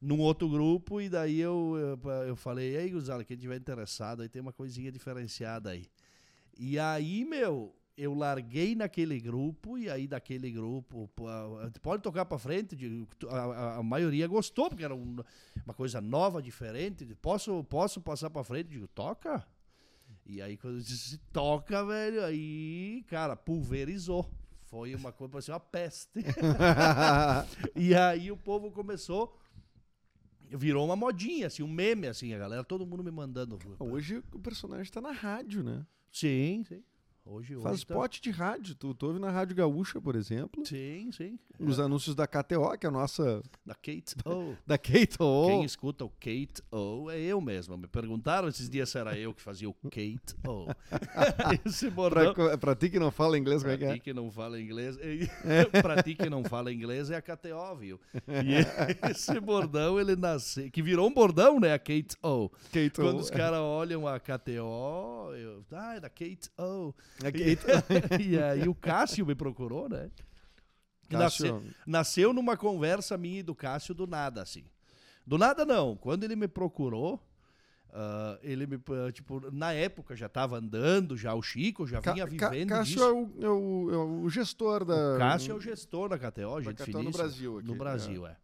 num 0.00 0.18
outro 0.18 0.48
grupo, 0.48 1.00
e 1.00 1.08
daí 1.08 1.38
eu, 1.40 1.98
eu, 2.04 2.10
eu 2.26 2.36
falei, 2.36 2.74
ei, 2.76 2.90
Guzala, 2.90 3.24
quem 3.24 3.36
tiver 3.36 3.56
interessado, 3.56 4.22
aí 4.22 4.28
tem 4.28 4.40
uma 4.42 4.52
coisinha 4.52 4.90
diferenciada 4.90 5.70
aí. 5.70 5.86
E 6.58 6.78
aí, 6.78 7.24
meu, 7.24 7.74
eu 7.96 8.14
larguei 8.14 8.74
naquele 8.74 9.20
grupo, 9.20 9.76
e 9.78 9.88
aí 9.90 10.06
daquele 10.06 10.50
grupo, 10.50 11.10
pode 11.82 12.02
tocar 12.02 12.24
pra 12.24 12.38
frente, 12.38 12.76
a, 13.28 13.76
a- 13.78 13.82
maioria 13.82 14.26
gostou, 14.26 14.68
porque 14.68 14.84
era 14.84 14.94
um- 14.94 15.16
uma 15.64 15.74
coisa 15.74 16.00
nova, 16.00 16.40
diferente, 16.42 17.04
posso, 17.20 17.62
posso 17.64 18.00
passar 18.00 18.30
pra 18.30 18.42
frente? 18.44 18.68
Digo, 18.70 18.88
toca. 18.88 19.46
E 20.24 20.40
aí, 20.40 20.56
quando 20.56 20.76
eu 20.76 20.82
disse 20.82 21.18
toca, 21.32 21.84
velho, 21.84 22.24
aí, 22.24 23.04
cara, 23.08 23.34
pulverizou. 23.36 24.30
Foi 24.66 24.94
uma 24.94 25.12
coisa, 25.12 25.30
parecia 25.32 25.54
uma 25.54 25.60
peste. 25.60 26.20
e 27.76 27.94
aí 27.94 28.30
o 28.30 28.36
povo 28.36 28.70
começou, 28.70 29.36
virou 30.50 30.84
uma 30.84 30.96
modinha, 30.96 31.46
assim, 31.46 31.62
um 31.62 31.68
meme, 31.68 32.06
assim, 32.06 32.32
a 32.34 32.38
galera, 32.38 32.64
todo 32.64 32.86
mundo 32.86 33.02
me 33.04 33.10
mandando. 33.10 33.58
Hoje 33.78 34.22
o 34.32 34.38
personagem 34.38 34.90
tá 34.92 35.00
na 35.00 35.12
rádio, 35.12 35.62
né? 35.62 35.84
Sim, 36.10 36.64
sim. 36.66 36.82
Hoje, 37.24 37.54
Faz 37.54 37.74
hoje 37.76 37.86
tá- 37.86 37.94
spot 37.94 38.20
de 38.20 38.30
rádio. 38.32 38.74
Tu, 38.74 38.92
tu 38.94 39.06
ouve 39.06 39.20
na 39.20 39.30
Rádio 39.30 39.54
Gaúcha, 39.54 40.00
por 40.00 40.16
exemplo. 40.16 40.66
Sim, 40.66 41.08
sim. 41.12 41.38
Os 41.60 41.78
anúncios 41.78 42.16
da 42.16 42.26
KTO, 42.26 42.76
que 42.76 42.84
é 42.84 42.88
a 42.88 42.92
nossa. 42.92 43.40
Da 43.64 43.74
Kate 43.76 44.16
O. 44.26 44.56
Da 44.66 44.76
KTO. 44.76 45.46
Quem 45.46 45.64
escuta 45.64 46.04
o 46.04 46.08
Kate 46.10 46.60
O 46.72 47.08
é 47.10 47.20
eu 47.20 47.40
mesmo. 47.40 47.78
Me 47.78 47.86
perguntaram 47.86 48.48
esses 48.48 48.68
dias 48.68 48.88
se 48.90 48.98
era 48.98 49.16
eu 49.16 49.32
que 49.32 49.40
fazia 49.40 49.68
o 49.70 49.72
Kate 49.72 50.34
O. 50.44 50.66
Esse 51.64 51.88
bordão. 51.88 52.34
Pra, 52.34 52.58
pra 52.58 52.74
ti 52.74 52.90
que 52.90 52.98
não 52.98 53.12
fala 53.12 53.38
inglês, 53.38 53.62
como 53.62 53.72
é 53.72 53.78
que 53.78 53.84
Pra 53.84 53.92
é? 53.92 53.94
ti 53.94 54.00
que 54.00 54.12
não 54.12 54.28
fala 54.30 54.60
inglês. 54.60 54.96
pra 55.80 56.02
ti 56.02 56.14
que 56.16 56.28
não 56.28 56.42
fala 56.42 56.72
inglês 56.72 57.08
é 57.08 57.16
a 57.16 57.22
KTO, 57.22 57.76
viu? 57.78 58.00
E 58.26 59.08
esse 59.10 59.38
bordão, 59.38 60.00
ele 60.00 60.16
nasceu. 60.16 60.68
Que 60.72 60.82
virou 60.82 61.08
um 61.08 61.14
bordão, 61.14 61.60
né? 61.60 61.72
A 61.72 61.78
Kate 61.78 62.16
O. 62.20 62.48
KTO. 62.48 62.90
Quando 62.96 63.20
os 63.20 63.30
caras 63.30 63.60
olham 63.60 64.08
a 64.08 64.18
KTO, 64.18 65.32
eu. 65.36 65.64
Ah, 65.70 65.94
é 65.94 66.00
da 66.00 66.10
Kate 66.10 66.50
O. 66.58 66.92
É 67.22 67.30
KTO. 67.30 67.66
E 68.22 68.38
aí 68.38 68.68
o 68.68 68.74
Cássio 68.74 69.26
me 69.26 69.34
procurou, 69.34 69.88
né? 69.88 70.10
Cássio- 71.08 71.52
Nasceu, 71.54 71.62
nasceu 71.86 72.32
numa 72.32 72.56
conversa 72.56 73.18
minha 73.18 73.40
e 73.40 73.42
do 73.42 73.54
Cássio 73.54 73.94
do 73.94 74.06
nada, 74.06 74.40
assim. 74.42 74.64
Do 75.26 75.36
nada 75.36 75.64
não. 75.64 75.94
Quando 75.96 76.24
ele 76.24 76.34
me 76.34 76.48
procurou, 76.48 77.22
ah, 77.92 78.38
ele 78.42 78.66
me. 78.66 78.76
ah, 78.76 79.12
Tipo, 79.12 79.50
na 79.52 79.72
época 79.72 80.16
já 80.16 80.28
tava 80.28 80.56
andando, 80.56 81.16
já 81.16 81.34
o 81.34 81.42
Chico 81.42 81.86
já 81.86 82.00
Ca- 82.00 82.12
vinha 82.14 82.26
Ca- 82.26 82.48
vivendo 82.48 82.68
Cássio 82.70 82.94
disso. 82.94 83.04
é 83.04 83.10
o, 83.12 83.30
é, 83.44 83.48
o, 83.48 83.90
é 83.92 83.96
o 84.24 84.28
gestor 84.30 84.84
da. 84.86 85.14
O 85.16 85.18
Cássio 85.18 85.52
é 85.52 85.54
o 85.54 85.60
gestor 85.60 86.08
da 86.08 86.18
KTO, 86.18 86.62
gente 86.62 86.82
KTO 86.82 87.02
no. 87.02 87.10
Brasil 87.10 87.58
aqui, 87.58 87.68
No 87.68 87.74
Brasil, 87.74 88.26
é. 88.26 88.36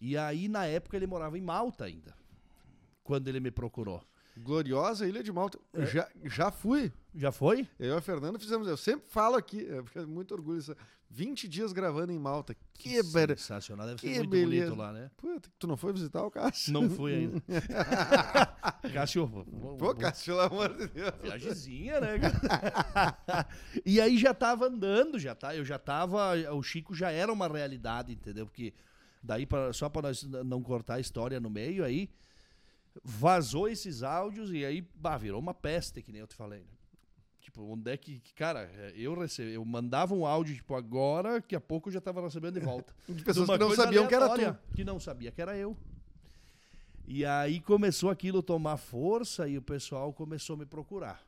E 0.00 0.16
aí, 0.16 0.48
na 0.48 0.64
época, 0.66 0.96
ele 0.96 1.06
morava 1.06 1.36
em 1.36 1.42
Malta 1.42 1.84
ainda. 1.84 2.14
Quando 3.04 3.26
ele 3.28 3.40
me 3.40 3.50
procurou. 3.50 4.02
Gloriosa 4.36 5.06
Ilha 5.06 5.22
de 5.22 5.32
Malta. 5.32 5.58
É. 5.74 5.86
Já, 5.86 6.08
já 6.24 6.50
fui. 6.50 6.92
Já 7.14 7.30
foi? 7.30 7.68
Eu 7.78 7.94
e 7.94 7.98
a 7.98 8.00
Fernanda 8.00 8.38
fizemos. 8.38 8.66
Eu 8.66 8.76
sempre 8.76 9.08
falo 9.08 9.36
aqui. 9.36 9.62
Eu 9.62 9.84
fico 9.84 10.06
muito 10.06 10.32
orgulho. 10.32 10.58
disso. 10.58 10.74
20 11.12 11.46
dias 11.46 11.72
gravando 11.74 12.10
em 12.10 12.18
Malta. 12.18 12.56
Que, 12.72 13.02
beleza. 13.02 13.36
Sensacional, 13.42 13.86
deve 13.86 14.00
ser 14.00 14.08
que 14.08 14.16
muito 14.16 14.30
beleza. 14.30 14.70
bonito 14.70 14.78
lá, 14.78 14.92
né? 14.92 15.10
Puta, 15.18 15.50
tu 15.58 15.66
não 15.66 15.76
foi 15.76 15.92
visitar 15.92 16.24
o 16.24 16.30
Cássio? 16.30 16.72
Não 16.72 16.88
fui 16.88 17.14
ainda. 17.14 17.42
Cássio, 18.94 19.28
Pô, 19.78 19.94
Cássio, 19.94 20.34
pelo 20.34 20.40
amor 20.40 20.74
de 20.74 20.86
Deus. 20.88 21.12
Viagemzinha, 21.22 22.00
né? 22.00 22.18
cara? 22.18 23.46
e 23.84 24.00
aí 24.00 24.16
já 24.16 24.32
tava 24.32 24.66
andando, 24.66 25.18
já 25.18 25.34
tá, 25.34 25.54
eu 25.54 25.64
já 25.66 25.78
tava, 25.78 26.32
o 26.54 26.62
Chico 26.62 26.94
já 26.94 27.10
era 27.10 27.30
uma 27.30 27.46
realidade, 27.46 28.14
entendeu? 28.14 28.46
Porque 28.46 28.72
daí 29.22 29.44
pra, 29.44 29.70
só 29.74 29.90
para 29.90 30.08
nós 30.08 30.22
não 30.22 30.62
cortar 30.62 30.94
a 30.94 31.00
história 31.00 31.38
no 31.38 31.50
meio 31.50 31.84
aí, 31.84 32.08
vazou 33.02 33.68
esses 33.68 34.02
áudios 34.02 34.52
e 34.52 34.64
aí, 34.64 34.86
bah, 34.94 35.16
virou 35.16 35.40
uma 35.40 35.54
peste, 35.54 36.02
que 36.02 36.12
nem 36.12 36.20
eu 36.20 36.26
te 36.26 36.34
falei. 36.34 36.60
né? 36.60 36.66
Tipo, 37.40 37.62
onde 37.62 37.90
é 37.90 37.96
que, 37.96 38.20
cara, 38.34 38.70
eu 38.94 39.18
recebi, 39.18 39.52
eu 39.52 39.64
mandava 39.64 40.14
um 40.14 40.24
áudio 40.24 40.54
tipo 40.54 40.74
agora, 40.74 41.34
daqui 41.34 41.56
a 41.56 41.60
pouco 41.60 41.88
eu 41.88 41.92
já 41.92 42.00
tava 42.00 42.22
recebendo 42.22 42.58
de 42.58 42.64
volta. 42.64 42.94
De 43.08 43.24
pessoas 43.24 43.48
Uma 43.48 43.58
que 43.58 43.64
não 43.64 43.74
sabiam 43.74 44.06
que 44.06 44.14
era 44.14 44.28
tu. 44.28 44.58
Que 44.74 44.84
não 44.84 45.00
sabia 45.00 45.32
que 45.32 45.42
era 45.42 45.56
eu. 45.56 45.76
E 47.04 47.24
aí 47.24 47.60
começou 47.60 48.10
aquilo 48.10 48.38
a 48.38 48.42
tomar 48.42 48.76
força 48.76 49.48
e 49.48 49.58
o 49.58 49.62
pessoal 49.62 50.12
começou 50.12 50.54
a 50.54 50.58
me 50.60 50.66
procurar. 50.66 51.20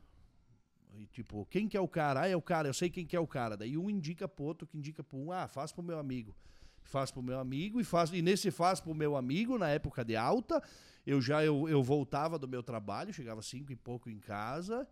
E, 0.97 1.05
tipo, 1.07 1.45
quem 1.47 1.67
que 1.67 1.75
é 1.75 1.81
o 1.81 1.87
cara? 1.87 2.21
Ah, 2.21 2.27
é 2.27 2.35
o 2.35 2.41
cara, 2.41 2.69
eu 2.69 2.73
sei 2.73 2.89
quem 2.89 3.05
que 3.05 3.15
é 3.15 3.19
o 3.19 3.27
cara. 3.27 3.57
Daí 3.57 3.77
um 3.77 3.89
indica 3.89 4.27
pro 4.27 4.45
outro, 4.45 4.65
que 4.65 4.77
indica 4.77 5.03
pro 5.03 5.17
um, 5.17 5.31
ah, 5.31 5.47
faz 5.47 5.73
pro 5.73 5.83
meu 5.83 5.99
amigo. 5.99 6.33
Faz 6.81 7.11
pro 7.11 7.21
meu 7.21 7.39
amigo 7.39 7.81
e 7.81 7.83
faz. 7.83 8.11
E 8.13 8.21
nesse 8.21 8.51
faz 8.51 8.79
pro 8.79 8.95
meu 8.95 9.17
amigo, 9.17 9.57
na 9.57 9.67
época 9.69 10.05
de 10.05 10.15
alta, 10.15 10.63
eu 11.05 11.21
já 11.21 11.43
eu, 11.43 11.67
eu 11.69 11.83
voltava 11.83 12.37
do 12.39 12.47
meu 12.47 12.63
trabalho, 12.63 13.13
chegava 13.13 13.41
cinco 13.41 13.71
e 13.71 13.75
pouco 13.75 14.09
em 14.09 14.19
casa. 14.19 14.87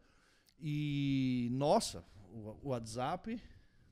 E, 0.62 1.50
nossa, 1.52 2.04
o, 2.32 2.56
o 2.64 2.70
WhatsApp. 2.70 3.42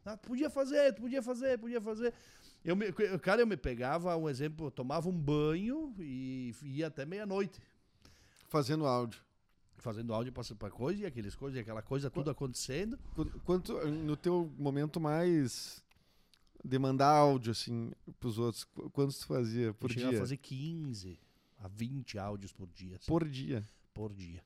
Ah, 0.06 0.18
podia 0.18 0.50
fazer, 0.50 0.94
podia 0.96 1.22
fazer, 1.22 1.58
podia 1.60 1.82
fazer. 1.82 2.14
Eu 2.64 2.76
me, 2.76 2.92
cara, 3.22 3.42
eu 3.42 3.48
me 3.48 3.58
pegava, 3.58 4.16
um 4.16 4.30
exemplo, 4.30 4.68
eu 4.68 4.72
tomava 4.72 5.10
um 5.10 5.18
banho 5.18 5.94
e 6.00 6.54
ia 6.64 6.88
até 6.88 7.06
meia-noite 7.06 7.60
Fazendo 8.50 8.86
áudio. 8.86 9.22
fazendo 9.78 10.14
áudio 10.14 10.32
pra, 10.32 10.44
pra 10.58 10.70
coisa 10.70 11.02
e 11.02 11.06
aqueles 11.06 11.36
coisas, 11.36 11.58
e 11.58 11.62
aquela 11.62 11.82
coisa 11.82 12.10
tudo 12.10 12.30
acontecendo. 12.30 12.98
Qu- 13.16 13.40
Quanto, 13.46 13.74
no 13.88 14.16
teu 14.16 14.52
momento 14.58 15.00
mais 15.00 15.84
de 16.64 16.78
mandar 16.78 17.08
áudio, 17.10 17.52
assim, 17.52 17.92
pros 18.20 18.38
outros, 18.38 18.64
qu- 18.64 18.90
quantos 18.92 19.18
tu 19.20 19.26
fazia 19.28 19.74
por 19.74 19.90
eu 19.92 19.96
dia? 19.96 20.10
a 20.10 20.20
fazer 20.20 20.38
15 20.38 21.18
a 21.62 21.68
20 21.68 22.18
áudios 22.18 22.52
por 22.52 22.68
dia. 22.68 22.98
assim, 22.98 23.08
Por 23.08 23.28
dia. 23.28 23.64
por 23.94 24.14
dia. 24.14 24.42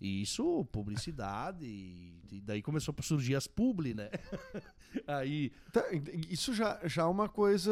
E 0.00 0.22
isso, 0.22 0.64
publicidade, 0.72 1.64
e, 1.66 2.40
daí 2.42 2.62
começou 2.62 2.94
a 2.98 3.02
surgir 3.02 3.34
as 3.34 3.46
publi, 3.46 3.92
né? 3.94 4.08
Aí, 5.06 5.52
Tá, 5.72 5.84
isso 6.28 6.52
já, 6.54 6.80
já 6.84 7.02
é 7.02 7.04
uma 7.04 7.28
coisa. 7.28 7.70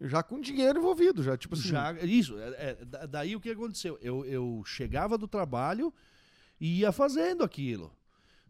Já 0.00 0.22
com 0.22 0.40
dinheiro 0.40 0.78
envolvido, 0.80 1.22
já. 1.22 1.36
Tipo 1.36 1.54
assim. 1.54 1.68
já, 1.68 1.92
isso, 2.02 2.36
é- 2.38 2.70
é, 2.80 2.84
da- 2.84 3.06
daí 3.06 3.36
o 3.36 3.40
que 3.40 3.50
aconteceu? 3.50 3.96
Eu, 4.02 4.24
eu 4.24 4.62
chegava 4.66 5.16
do 5.16 5.26
trabalho 5.28 5.92
e 6.60 6.80
ia 6.80 6.92
fazendo 6.92 7.42
aquilo. 7.44 7.90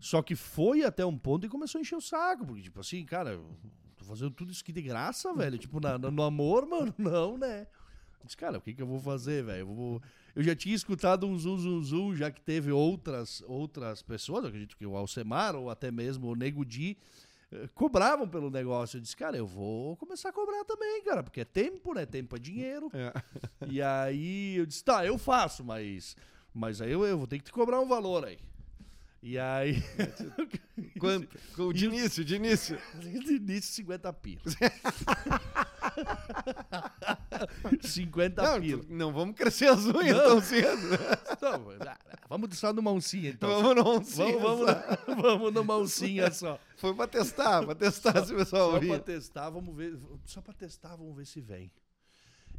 Só 0.00 0.20
que 0.22 0.34
foi 0.34 0.82
até 0.84 1.04
um 1.06 1.16
ponto 1.16 1.46
e 1.46 1.48
começou 1.50 1.78
a 1.78 1.82
encher 1.82 1.96
o 1.96 2.00
saco, 2.00 2.44
porque, 2.46 2.62
tipo 2.62 2.80
assim, 2.80 3.04
cara, 3.04 3.38
tô 3.96 4.04
fazendo 4.04 4.30
tudo 4.32 4.50
isso 4.52 4.62
aqui 4.62 4.72
de 4.72 4.82
graça, 4.82 5.32
velho. 5.34 5.56
Tipo, 5.58 5.80
na- 5.80 5.98
no 5.98 6.22
amor, 6.22 6.66
mano, 6.66 6.92
não, 6.98 7.38
né? 7.38 7.66
Eu 8.24 8.26
disse, 8.26 8.36
cara, 8.38 8.56
o 8.56 8.60
que, 8.62 8.72
que 8.72 8.80
eu 8.80 8.86
vou 8.86 8.98
fazer, 8.98 9.44
velho? 9.44 9.60
Eu, 9.60 9.66
vou- 9.66 10.02
eu 10.34 10.42
já 10.42 10.56
tinha 10.56 10.74
escutado 10.74 11.26
um 11.26 11.38
zum, 11.38 11.58
zum, 11.58 11.82
zum, 11.82 12.16
já 12.16 12.30
que 12.30 12.40
teve 12.40 12.72
outras, 12.72 13.42
outras 13.46 14.02
pessoas, 14.02 14.46
acredito 14.46 14.76
que 14.78 14.86
o 14.86 14.96
Alcemar 14.96 15.54
ou 15.54 15.68
até 15.68 15.90
mesmo 15.90 16.28
o 16.28 16.34
Nego 16.34 16.64
Di, 16.64 16.96
eh, 17.52 17.68
cobravam 17.74 18.26
pelo 18.26 18.50
negócio. 18.50 18.96
Eu 18.96 19.02
disse, 19.02 19.14
cara, 19.14 19.36
eu 19.36 19.46
vou 19.46 19.94
começar 19.98 20.30
a 20.30 20.32
cobrar 20.32 20.64
também, 20.64 21.02
cara, 21.04 21.22
porque 21.22 21.42
é 21.42 21.44
tempo, 21.44 21.92
né? 21.92 22.06
Tempo 22.06 22.34
é 22.34 22.38
dinheiro. 22.38 22.90
É. 22.94 23.12
E 23.68 23.82
aí 23.82 24.56
eu 24.56 24.64
disse, 24.64 24.82
tá, 24.82 25.04
eu 25.04 25.18
faço, 25.18 25.62
mas, 25.62 26.16
mas 26.54 26.80
aí 26.80 26.90
eu, 26.92 27.04
eu 27.04 27.18
vou 27.18 27.26
ter 27.26 27.36
que 27.38 27.44
te 27.44 27.52
cobrar 27.52 27.78
um 27.78 27.86
valor 27.86 28.24
aí. 28.24 28.38
E 29.22 29.38
aí. 29.38 29.82
Quanto? 30.98 31.28
De 31.74 31.84
início, 31.86 32.24
de 32.24 32.34
início. 32.36 32.78
De 33.00 33.34
início, 33.36 33.72
50 33.74 34.12
pila. 34.14 34.42
50 37.82 38.42
Não, 38.42 38.60
pila. 38.60 38.84
não 38.88 39.12
vamos 39.12 39.36
crescer 39.36 39.66
as 39.68 39.84
unhas 39.86 40.16
Não. 40.16 40.24
tão 40.24 40.40
cedo. 40.40 40.94
Então, 41.32 41.72
ah, 41.86 41.98
vamos 42.28 42.58
só 42.58 42.72
numa 42.72 42.90
oncinha, 42.92 43.30
então. 43.30 43.48
vamos 43.62 43.84
não, 43.84 44.02
sim. 44.04 44.32
Vamos, 44.38 44.66
vamos, 45.06 45.22
vamos 45.22 45.52
numa 45.54 45.76
oncinha 45.76 46.30
só. 46.30 46.58
Foi 46.76 46.94
pra 46.94 47.06
testar, 47.06 47.64
pra 47.64 47.74
testar 47.74 48.24
se 48.24 48.32
o 48.32 48.36
pessoal 48.36 48.72
Só 48.72 48.78
pra 48.78 48.86
ouvia. 48.88 48.98
testar, 49.00 49.50
vamos 49.50 49.74
ver. 49.76 49.98
Só 50.24 50.40
pra 50.40 50.52
testar, 50.54 50.96
vamos 50.96 51.16
ver 51.16 51.26
se 51.26 51.40
vem. 51.40 51.70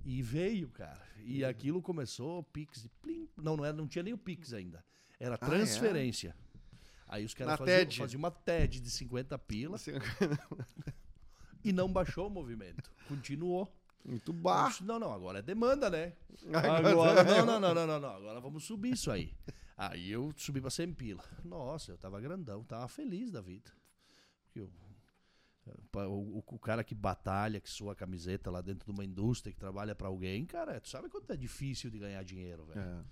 E 0.04 0.22
veio, 0.22 0.70
cara. 0.70 1.02
E 1.24 1.44
aquilo 1.44 1.82
começou, 1.82 2.44
Pix 2.44 2.88
plim. 3.02 3.28
Não, 3.36 3.58
não, 3.58 3.66
era, 3.66 3.74
não 3.74 3.88
tinha 3.88 4.04
nem 4.04 4.14
o 4.14 4.18
Pix 4.18 4.54
ainda. 4.54 4.84
Era 5.20 5.36
Ah, 5.42 5.46
é? 5.46 5.50
transferência. 5.50 6.36
Aí 7.08 7.24
os 7.24 7.34
caras 7.34 7.58
faziam, 7.58 7.92
faziam 7.92 8.20
uma 8.20 8.32
TED 8.32 8.82
de 8.82 8.90
50 8.90 9.38
pila 9.40 9.76
Assim, 9.76 9.92
e 11.66 11.74
não 11.74 11.92
baixou 11.92 12.28
o 12.28 12.30
movimento. 12.30 12.90
Continuou. 13.08 13.70
Muito 14.04 14.32
baixo. 14.32 14.84
Não, 14.86 15.00
não, 15.00 15.12
agora 15.12 15.40
é 15.40 15.42
demanda, 15.42 15.90
né? 15.90 16.14
Agora- 16.54 16.90
Agora, 16.92 17.24
não, 17.24 17.46
não, 17.46 17.60
não, 17.60 17.74
não, 17.76 17.88
não, 17.88 18.00
não. 18.00 18.10
Agora 18.16 18.40
vamos 18.40 18.64
subir 18.64 18.94
isso 18.94 19.10
aí. 19.10 19.34
Aí 19.76 20.10
eu 20.12 20.32
subi 20.38 20.62
pra 20.62 20.70
100 20.70 20.94
pila. 20.94 21.24
Nossa, 21.44 21.92
eu 21.92 21.98
tava 21.98 22.22
grandão, 22.22 22.64
tava 22.64 22.88
feliz 22.88 23.32
da 23.32 23.42
vida. 23.42 23.72
Porque 24.46 24.60
eu- 24.62 24.72
pa- 25.92 26.06
o, 26.08 26.38
o- 26.46 26.60
cara 26.60 26.84
que 26.84 26.94
batalha, 26.94 27.60
que 27.60 27.70
sua 27.70 27.94
a 27.94 27.96
camiseta 27.96 28.52
lá 28.52 28.62
dentro 28.62 28.86
de 28.86 28.92
uma 28.92 29.04
indústria, 29.04 29.52
que 29.52 29.60
trabalha 29.60 29.96
pra 29.96 30.08
alguém, 30.08 30.46
cara, 30.46 30.80
tu 30.80 30.88
sabe 30.90 31.10
quanto 31.10 31.32
é 31.34 31.36
difícil 31.36 31.90
de 31.90 31.98
ganhar 31.98 32.24
dinheiro, 32.24 32.64
velho. 32.68 32.80
É. 32.80 33.04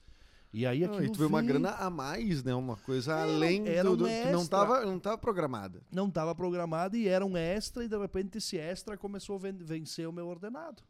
E 0.53 0.67
aí 0.67 0.81
Não, 0.81 0.93
aquilo 0.93 1.05
e 1.05 1.11
tu 1.11 1.17
vê 1.19 1.25
uma 1.25 1.41
grana 1.41 1.71
a 1.71 1.89
mais, 1.89 2.43
né? 2.43 2.53
Uma 2.53 2.77
coisa 2.77 3.13
Era- 3.13 3.23
além 3.23 3.67
era 3.67 3.83
do, 3.89 3.93
um 3.93 3.97
do 3.97 4.05
que 4.05 4.11
não 4.31 4.41
extra. 4.41 4.47
tava, 4.59 4.85
não 4.85 4.99
tava 4.99 5.17
programada. 5.17 5.81
não 5.91 6.07
estava 6.07 6.35
programado 6.35 6.95
e 6.95 7.07
era 7.07 7.25
um 7.25 7.35
extra, 7.35 7.83
e 7.83 7.87
de 7.87 7.97
repente 7.97 8.37
esse 8.37 8.57
extra 8.57 8.95
começou 8.95 9.35
a 9.35 9.39
ven- 9.39 9.57
vencer 9.57 10.07
o 10.07 10.13
meu 10.13 10.27
ordenado. 10.27 10.83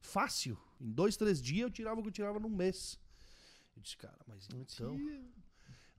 Fácil. 0.00 0.56
Em 0.80 0.90
dois, 0.90 1.16
três 1.16 1.42
dias 1.42 1.62
eu 1.64 1.70
tirava 1.70 2.00
o 2.00 2.02
que 2.02 2.08
eu 2.08 2.12
tirava 2.12 2.38
num 2.40 2.48
mês. 2.48 2.98
Eu 3.76 3.82
disse, 3.82 3.96
cara, 3.98 4.16
mas 4.26 4.48
então. 4.54 4.98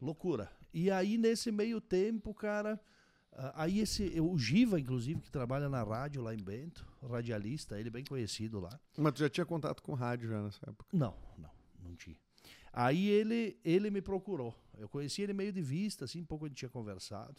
Loucura. 0.01 0.51
E 0.73 0.89
aí, 0.91 1.17
nesse 1.17 1.51
meio 1.51 1.79
tempo, 1.81 2.33
cara. 2.33 2.79
Aí 3.53 3.79
esse, 3.79 4.19
o 4.19 4.35
Giva, 4.37 4.79
inclusive, 4.79 5.21
que 5.21 5.29
trabalha 5.29 5.69
na 5.69 5.83
rádio 5.83 6.23
lá 6.23 6.33
em 6.33 6.41
Bento, 6.41 6.87
radialista, 7.07 7.79
ele 7.79 7.91
bem 7.91 8.03
conhecido 8.03 8.59
lá. 8.59 8.79
Mas 8.97 9.13
tu 9.13 9.19
já 9.19 9.29
tinha 9.29 9.45
contato 9.45 9.83
com 9.83 9.93
rádio 9.93 10.27
já 10.29 10.41
nessa 10.41 10.67
época. 10.67 10.85
Não, 10.91 11.13
não, 11.37 11.51
não 11.83 11.95
tinha. 11.95 12.17
Aí 12.73 13.07
ele, 13.09 13.57
ele 13.63 13.89
me 13.89 14.01
procurou. 14.01 14.53
Eu 14.77 14.87
conheci 14.87 15.21
ele 15.21 15.33
meio 15.33 15.51
de 15.51 15.61
vista, 15.61 16.05
assim, 16.05 16.23
pouco 16.23 16.45
a 16.45 16.47
gente 16.47 16.57
tinha 16.57 16.69
conversado. 16.69 17.35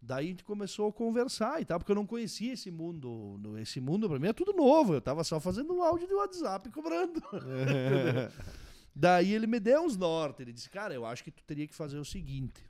Daí 0.00 0.26
a 0.26 0.28
gente 0.30 0.42
começou 0.44 0.88
a 0.88 0.92
conversar 0.92 1.60
e 1.60 1.64
tal, 1.64 1.78
porque 1.78 1.92
eu 1.92 1.96
não 1.96 2.06
conhecia 2.06 2.52
esse 2.54 2.70
mundo. 2.70 3.38
Esse 3.58 3.80
mundo 3.80 4.08
pra 4.08 4.18
mim 4.18 4.28
é 4.28 4.32
tudo 4.32 4.52
novo. 4.52 4.94
Eu 4.94 5.00
tava 5.00 5.22
só 5.22 5.38
fazendo 5.38 5.72
um 5.74 5.82
áudio 5.82 6.08
de 6.08 6.14
WhatsApp 6.14 6.68
cobrando. 6.72 7.22
Daí 8.94 9.32
ele 9.32 9.46
me 9.46 9.60
deu 9.60 9.82
uns 9.84 9.96
norte. 9.96 10.42
Ele 10.42 10.52
disse, 10.52 10.68
cara, 10.68 10.92
eu 10.92 11.06
acho 11.06 11.22
que 11.22 11.30
tu 11.30 11.44
teria 11.44 11.66
que 11.68 11.74
fazer 11.74 11.98
o 11.98 12.04
seguinte: 12.04 12.60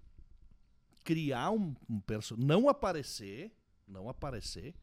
criar 1.04 1.50
um, 1.50 1.74
um 1.88 2.00
personagem. 2.00 2.46
Não 2.46 2.68
aparecer, 2.68 3.50
não 3.88 4.08
aparecer, 4.08 4.74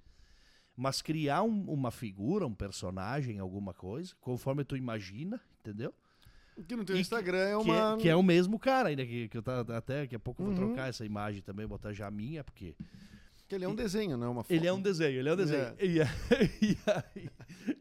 mas 0.75 1.01
criar 1.01 1.43
um- 1.43 1.69
uma 1.71 1.91
figura, 1.91 2.45
um 2.47 2.53
personagem, 2.55 3.39
alguma 3.39 3.73
coisa, 3.73 4.13
conforme 4.19 4.63
tu 4.63 4.75
imagina, 4.75 5.39
entendeu? 5.59 5.93
Que 6.63 6.75
teu 6.75 6.81
E 6.81 6.85
que- 6.85 6.97
Instagram 6.99 7.37
é 7.37 7.49
Que 7.51 7.69
uma. 7.69 7.93
é, 7.93 7.97
que 7.97 8.09
é 8.09 8.15
o 8.15 8.23
mesmo 8.23 8.57
cara 8.59 8.89
ainda, 8.89 9.05
que, 9.05 9.27
que 9.29 9.37
eu 9.37 9.41
tá, 9.43 9.61
até 9.77 10.01
daqui 10.01 10.15
a 10.15 10.19
pouco 10.19 10.41
eu 10.41 10.47
vou 10.47 10.55
Uhum. 10.55 10.67
trocar 10.67 10.89
essa 10.89 11.05
imagem 11.05 11.41
também, 11.41 11.65
botar 11.67 11.93
já 11.93 12.07
a 12.07 12.11
minha, 12.11 12.43
porque 12.43 12.75
que 13.47 13.55
ele 13.55 13.65
é 13.65 13.67
um 13.67 13.73
desenho, 13.75 14.15
não 14.15 14.27
é 14.27 14.29
uma 14.29 14.43
foto. 14.43 14.51
ele 14.51 14.67
é 14.67 14.71
um 14.73 14.81
desenho, 14.81 15.19
ele 15.19 15.29
é 15.29 15.33
um 15.33 15.35
desenho. 15.35 15.63
É. 15.63 15.75
E, 15.81 16.01
aí, 16.01 17.29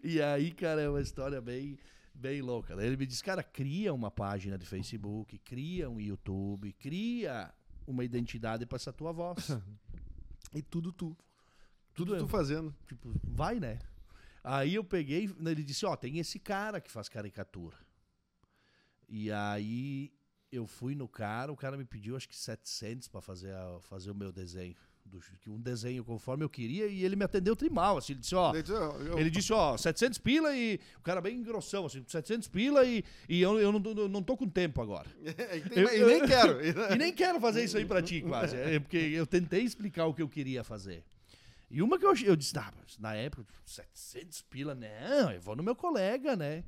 e, 0.03 0.23
aí, 0.23 0.51
cara, 0.53 0.81
é 0.81 0.89
uma 0.89 1.01
história 1.01 1.41
bem, 1.43 1.79
bem 2.15 2.41
louca. 2.41 2.75
Daí 2.75 2.87
ele 2.87 2.97
me 2.97 3.05
disse, 3.07 3.23
cara, 3.23 3.43
cria 3.43 3.93
uma 3.93 4.11
página 4.11 4.57
de 4.57 4.65
Facebook, 4.65 5.37
cria 5.39 5.91
um 5.91 6.01
YouTube, 6.01 6.73
cria 6.75 7.53
uma 7.87 8.03
identidade 8.05 8.65
para 8.65 8.77
essa 8.77 8.93
tua 8.93 9.13
voz. 9.13 9.37
E 10.55 10.63
tudo 10.63 10.91
tu. 10.91 11.15
Tudo 11.95 12.13
Tudo 12.13 12.25
tu 12.25 12.29
fazendo. 12.29 12.75
tipo, 12.87 13.13
vai, 13.23 13.61
né? 13.61 13.79
Aí 14.43 14.77
eu 14.77 14.83
peguei, 14.83 15.29
ele 15.45 15.63
disse, 15.63 15.85
ó, 15.85 15.95
tem 15.95 16.19
esse 16.19 16.39
cara 16.39 16.81
que 16.81 16.91
faz 16.91 17.07
caricatura. 17.07 17.77
E 19.09 19.31
aí 19.33 20.13
eu 20.51 20.67
fui 20.67 20.95
no 20.95 21.07
cara, 21.09 21.53
o 21.53 21.57
cara 21.57 21.77
me 21.77 21.85
pediu 21.85 22.17
acho 22.17 22.29
que 22.29 22.37
700 22.37 23.09
para 23.09 23.21
fazer, 23.21 23.53
a- 23.53 23.79
fazer 23.83 24.11
o 24.11 24.15
meu 24.15 24.33
desenho 24.33 24.75
do- 25.05 25.21
um 25.47 25.59
desenho 25.61 26.05
conforme 26.05 26.45
eu 26.45 26.51
queria 26.51 26.87
e 26.87 27.03
ele 27.03 27.17
me 27.17 27.25
atendeu 27.25 27.57
trimal, 27.57 27.97
assim, 27.97 28.13
ele 28.13 28.21
disse, 28.21 28.35
ó, 28.35 28.53
eu- 28.55 29.19
ele 29.19 29.31
disse, 29.31 29.53
ó, 29.55 29.75
700 29.77 30.19
pila 30.19 30.55
e 30.55 30.79
o 30.99 31.03
cara 31.03 31.21
bem 31.23 31.43
grossão, 31.43 31.87
assim, 31.87 32.05
700 32.07 32.47
pila 32.49 32.85
e, 32.85 33.03
e 33.29 33.41
eu, 33.41 33.59
eu 33.59 33.73
não, 33.73 33.81
tô- 33.81 34.09
não 34.09 34.23
tô 34.23 34.37
com 34.37 34.47
tempo 34.49 34.83
agora. 34.83 35.09
E 35.75 36.01
Eu- 36.01 36.07
nem 36.09 36.27
quero. 36.27 36.59
E 36.95 36.99
nem 36.99 37.13
quero 37.15 37.41
fazer 37.41 37.65
isso 37.65 37.77
aí 37.79 37.87
pra 37.87 38.03
ti, 38.03 38.21
quase. 38.21 38.55
É 38.57 38.79
porque 38.81 38.99
eu 38.99 39.27
tentei 39.27 39.63
explicar 39.63 40.05
o 40.07 40.13
que 40.15 40.21
eu 40.23 40.29
queria 40.29 40.63
fazer. 40.63 41.03
E 41.71 41.81
uma 41.83 41.99
que 41.99 42.05
eu, 42.07 42.15
eu 42.25 42.37
disse, 42.37 42.59
ah, 42.59 42.73
na 42.99 43.15
época, 43.15 43.45
700 43.65 44.43
pila, 44.43 44.75
não, 44.75 45.31
eu 45.31 45.41
vou 45.41 45.55
no 45.57 45.63
meu 45.63 45.75
colega, 45.77 46.37
né? 46.37 46.65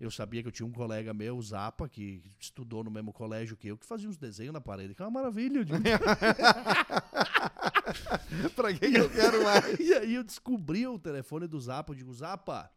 Eu 0.00 0.10
sabia 0.10 0.40
que 0.40 0.48
eu 0.48 0.52
tinha 0.52 0.66
um 0.66 0.72
colega 0.72 1.12
meu, 1.12 1.36
o 1.36 1.42
Zapa, 1.42 1.86
que 1.86 2.22
estudou 2.38 2.82
no 2.82 2.90
mesmo 2.90 3.12
colégio 3.12 3.54
que 3.54 3.68
eu, 3.68 3.76
que 3.76 3.84
fazia 3.84 4.08
uns 4.08 4.16
desenhos 4.16 4.54
na 4.54 4.60
parede, 4.60 4.94
que 4.94 5.02
é 5.02 5.04
uma 5.04 5.10
maravilha. 5.10 5.62
Digo, 5.62 5.78
pra 8.56 8.72
que 8.72 8.90
que 8.90 8.98
eu 8.98 9.10
quero 9.10 9.44
mais? 9.44 9.78
E 9.78 9.92
aí 9.92 10.14
eu 10.14 10.24
descobri 10.24 10.86
o 10.86 10.98
telefone 10.98 11.46
do 11.46 11.60
Zapa, 11.60 11.92
eu 11.92 11.96
digo, 11.96 12.14
Zapa, 12.14 12.72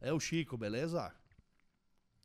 é 0.00 0.10
o 0.10 0.18
Chico, 0.18 0.56
beleza? 0.56 1.12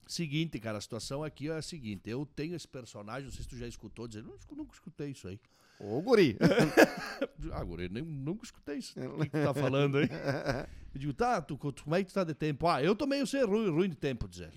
Seguinte, 0.07 0.57
cara, 0.57 0.77
a 0.77 0.81
situação 0.81 1.21
aqui 1.21 1.49
é 1.49 1.57
a 1.57 1.61
seguinte, 1.61 2.09
eu 2.09 2.25
tenho 2.25 2.55
esse 2.55 2.67
personagem, 2.67 3.25
não 3.25 3.33
sei 3.33 3.43
se 3.43 3.49
tu 3.49 3.57
já 3.57 3.67
escutou, 3.67 4.07
dizer, 4.07 4.23
não, 4.23 4.37
nunca 4.55 4.73
escutei 4.73 5.11
isso 5.11 5.27
aí. 5.27 5.37
Ô, 5.79 6.01
guri. 6.01 6.37
Ah, 7.51 7.63
guri, 7.63 7.89
nem, 7.89 8.03
nunca 8.03 8.43
escutei 8.45 8.77
isso. 8.77 8.99
O 8.99 9.19
que 9.19 9.29
tu 9.29 9.43
tá 9.43 9.53
falando 9.53 9.97
aí? 9.97 10.09
Eu 10.93 10.99
digo, 10.99 11.13
tá, 11.13 11.41
tu, 11.41 11.57
como 11.57 11.95
é 11.95 12.03
que 12.03 12.09
tu 12.09 12.13
tá 12.13 12.23
de 12.23 12.33
tempo? 12.33 12.67
Ah, 12.67 12.83
eu 12.83 12.95
tô 12.95 13.05
meio 13.05 13.25
ser 13.27 13.45
ruim, 13.47 13.69
ruim 13.69 13.89
de 13.89 13.95
tempo, 13.95 14.27
diz 14.27 14.39
ele. 14.41 14.53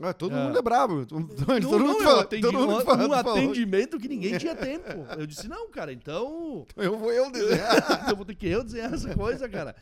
Ah, 0.00 0.12
todo 0.14 0.34
Ah. 0.34 0.44
mundo 0.46 0.58
é 0.58 0.62
bravo. 0.62 1.04
Todo, 1.06 1.28
todo 1.36 1.60
Não, 1.60 1.70
mundo 1.70 1.78
não, 1.84 1.98
eu 1.98 2.02
fala- 2.02 2.22
atendi 2.22 2.42
todo 2.42 2.58
mundo 2.58 2.76
um, 2.78 2.80
fala- 2.80 3.06
um 3.08 3.12
atendimento 3.12 3.98
que 3.98 4.08
ninguém 4.08 4.36
tinha 4.38 4.56
tempo. 4.56 4.88
Eu 5.18 5.26
disse, 5.26 5.46
não, 5.46 5.70
cara, 5.70 5.92
então 5.92 6.66
Eu 6.76 6.98
vou 6.98 7.12
eu 7.12 7.30
desenhar. 7.30 8.02
então 8.02 8.16
vou 8.16 8.24
ter 8.24 8.34
que 8.34 8.46
eu 8.48 8.64
desenhar 8.64 8.92
essa 8.94 9.14
coisa, 9.14 9.48
cara. 9.48 9.76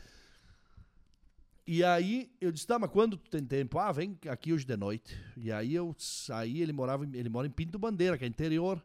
E 1.65 1.81
aí 1.83 2.29
eu 2.41 2.51
disse, 2.51 2.67
tá, 2.67 2.77
mas 2.77 2.89
quando 2.91 3.15
tu 3.17 3.29
tem 3.29 3.43
tempo? 3.43 3.79
Ah, 3.79 3.91
vem 3.91 4.17
aqui 4.27 4.51
hoje 4.51 4.65
de 4.65 4.75
noite. 4.75 5.17
E 5.37 5.51
aí 5.51 5.73
eu 5.73 5.95
saí, 5.97 6.61
ele 6.61 6.73
morava, 6.73 7.05
ele 7.05 7.29
mora 7.29 7.47
em 7.47 7.51
Pinto 7.51 7.79
Bandeira, 7.79 8.17
que 8.17 8.25
é 8.25 8.27
interior. 8.27 8.83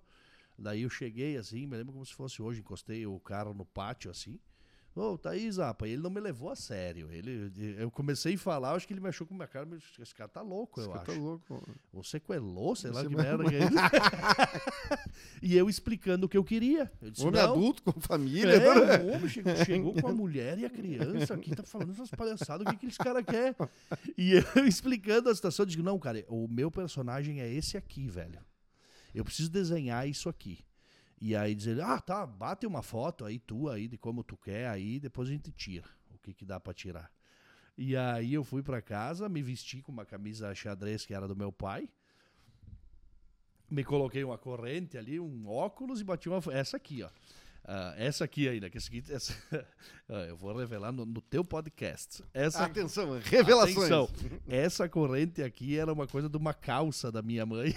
Daí 0.58 0.82
eu 0.82 0.90
cheguei 0.90 1.36
assim, 1.36 1.66
me 1.66 1.76
lembro 1.76 1.92
como 1.92 2.04
se 2.04 2.12
fosse 2.14 2.42
hoje, 2.42 2.60
encostei 2.60 3.06
o 3.06 3.18
carro 3.20 3.54
no 3.54 3.64
pátio 3.64 4.10
assim. 4.10 4.38
Ô, 4.96 5.16
tá 5.16 5.30
aí, 5.30 5.48
Zapa. 5.52 5.86
E 5.86 5.92
ele 5.92 6.02
não 6.02 6.10
me 6.10 6.18
levou 6.18 6.50
a 6.50 6.56
sério. 6.56 7.08
Ele, 7.12 7.52
eu 7.78 7.88
comecei 7.88 8.34
a 8.34 8.38
falar, 8.38 8.72
acho 8.72 8.84
que 8.84 8.92
ele 8.92 9.00
me 9.00 9.08
achou 9.08 9.24
com 9.24 9.32
minha 9.32 9.46
cara, 9.46 9.64
mas 9.64 9.80
esse 10.00 10.12
cara 10.12 10.28
tá 10.28 10.42
louco, 10.42 10.80
eu 10.80 10.86
Esse 10.86 10.92
cara 10.92 11.02
acho. 11.12 11.12
tá 11.12 11.24
louco. 11.24 11.78
Ou 11.92 12.02
sequelou, 12.02 12.74
sei 12.74 12.90
lá 12.90 13.02
Você 13.02 13.08
que 13.08 13.14
vai- 13.14 13.24
merda 13.24 13.44
que 13.44 13.54
é 13.54 13.60
e 15.40 15.56
eu 15.56 15.68
explicando 15.68 16.26
o 16.26 16.28
que 16.28 16.36
eu 16.36 16.42
queria. 16.42 16.90
Eu 17.00 17.12
disse, 17.12 17.24
Homem 17.24 17.40
não, 17.40 17.52
adulto 17.52 17.80
com 17.84 18.00
família. 18.00 18.50
é, 18.50 19.02
o 19.04 19.08
homem 19.14 19.28
chegou, 19.28 19.56
chegou 19.64 19.94
com 19.94 20.08
a 20.08 20.12
mulher 20.12 20.58
e 20.58 20.64
a 20.64 20.70
criança 20.70 21.34
aqui, 21.34 21.54
tá 21.54 21.62
falando 21.62 21.92
essas 21.92 22.10
palhaçadas, 22.10 22.66
o 22.66 22.70
que, 22.70 22.76
que 22.78 22.86
esse 22.86 22.98
cara 22.98 23.22
quer? 23.22 23.54
E 24.16 24.32
eu 24.32 24.42
explicando 24.66 25.28
a 25.30 25.34
situação, 25.34 25.62
eu 25.62 25.68
digo, 25.68 25.82
não, 25.84 25.96
cara, 25.98 26.24
o 26.28 26.48
meu 26.48 26.72
personagem 26.72 27.40
é 27.40 27.48
esse 27.52 27.76
aqui, 27.76 28.08
velho. 28.08 28.40
Eu 29.18 29.24
preciso 29.24 29.50
desenhar 29.50 30.08
isso 30.08 30.28
aqui. 30.28 30.64
E 31.20 31.34
aí 31.34 31.52
diz 31.52 31.66
ele, 31.66 31.82
ah, 31.82 32.00
tá, 32.00 32.24
bate 32.24 32.64
uma 32.64 32.82
foto 32.82 33.24
aí 33.24 33.36
tua 33.40 33.74
aí 33.74 33.88
de 33.88 33.98
como 33.98 34.22
tu 34.22 34.36
quer, 34.36 34.68
aí 34.68 35.00
depois 35.00 35.28
a 35.28 35.32
gente 35.32 35.50
tira 35.50 35.88
o 36.14 36.18
que, 36.18 36.32
que 36.32 36.44
dá 36.44 36.60
pra 36.60 36.72
tirar. 36.72 37.10
E 37.76 37.96
aí 37.96 38.32
eu 38.32 38.44
fui 38.44 38.62
pra 38.62 38.80
casa, 38.80 39.28
me 39.28 39.42
vesti 39.42 39.82
com 39.82 39.90
uma 39.90 40.04
camisa 40.04 40.54
xadrez 40.54 41.04
que 41.04 41.12
era 41.12 41.26
do 41.26 41.34
meu 41.34 41.50
pai. 41.50 41.88
Me 43.68 43.82
coloquei 43.82 44.22
uma 44.22 44.38
corrente 44.38 44.96
ali, 44.96 45.18
um 45.18 45.48
óculos 45.48 46.00
e 46.00 46.04
bati 46.04 46.28
uma. 46.28 46.40
Essa 46.52 46.76
aqui, 46.76 47.02
ó. 47.02 47.10
Ah, 47.70 47.92
essa 47.98 48.24
aqui 48.24 48.48
ainda, 48.48 48.70
que 48.70 48.78
essa 48.78 48.88
aqui, 48.88 49.04
essa- 49.12 49.34
Ah, 50.08 50.22
eu 50.26 50.36
vou 50.38 50.56
revelar 50.56 50.90
no, 50.90 51.04
no 51.04 51.20
teu 51.20 51.44
podcast. 51.44 52.24
Essa, 52.32 52.64
Atenção, 52.64 53.20
revelações. 53.20 53.76
Atenção, 53.76 54.08
essa 54.48 54.88
corrente 54.88 55.42
aqui 55.42 55.78
era 55.78 55.92
uma 55.92 56.06
coisa 56.06 56.30
de 56.30 56.36
uma 56.38 56.54
calça 56.54 57.12
da 57.12 57.20
minha 57.20 57.44
mãe. 57.44 57.74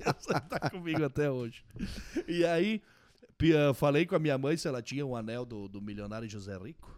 essa 0.00 0.40
tá 0.40 0.70
comigo 0.70 1.02
até 1.04 1.30
hoje. 1.30 1.64
E 2.26 2.44
aí, 2.44 2.82
ah, 3.70 3.72
falei 3.72 4.04
com 4.04 4.14
a 4.14 4.18
minha 4.18 4.36
mãe 4.36 4.56
se 4.56 4.68
ela 4.68 4.82
tinha 4.82 5.06
um 5.06 5.16
anel 5.16 5.44
do, 5.46 5.66
do 5.66 5.80
milionário 5.80 6.28
José 6.28 6.56
Rico. 6.58 6.94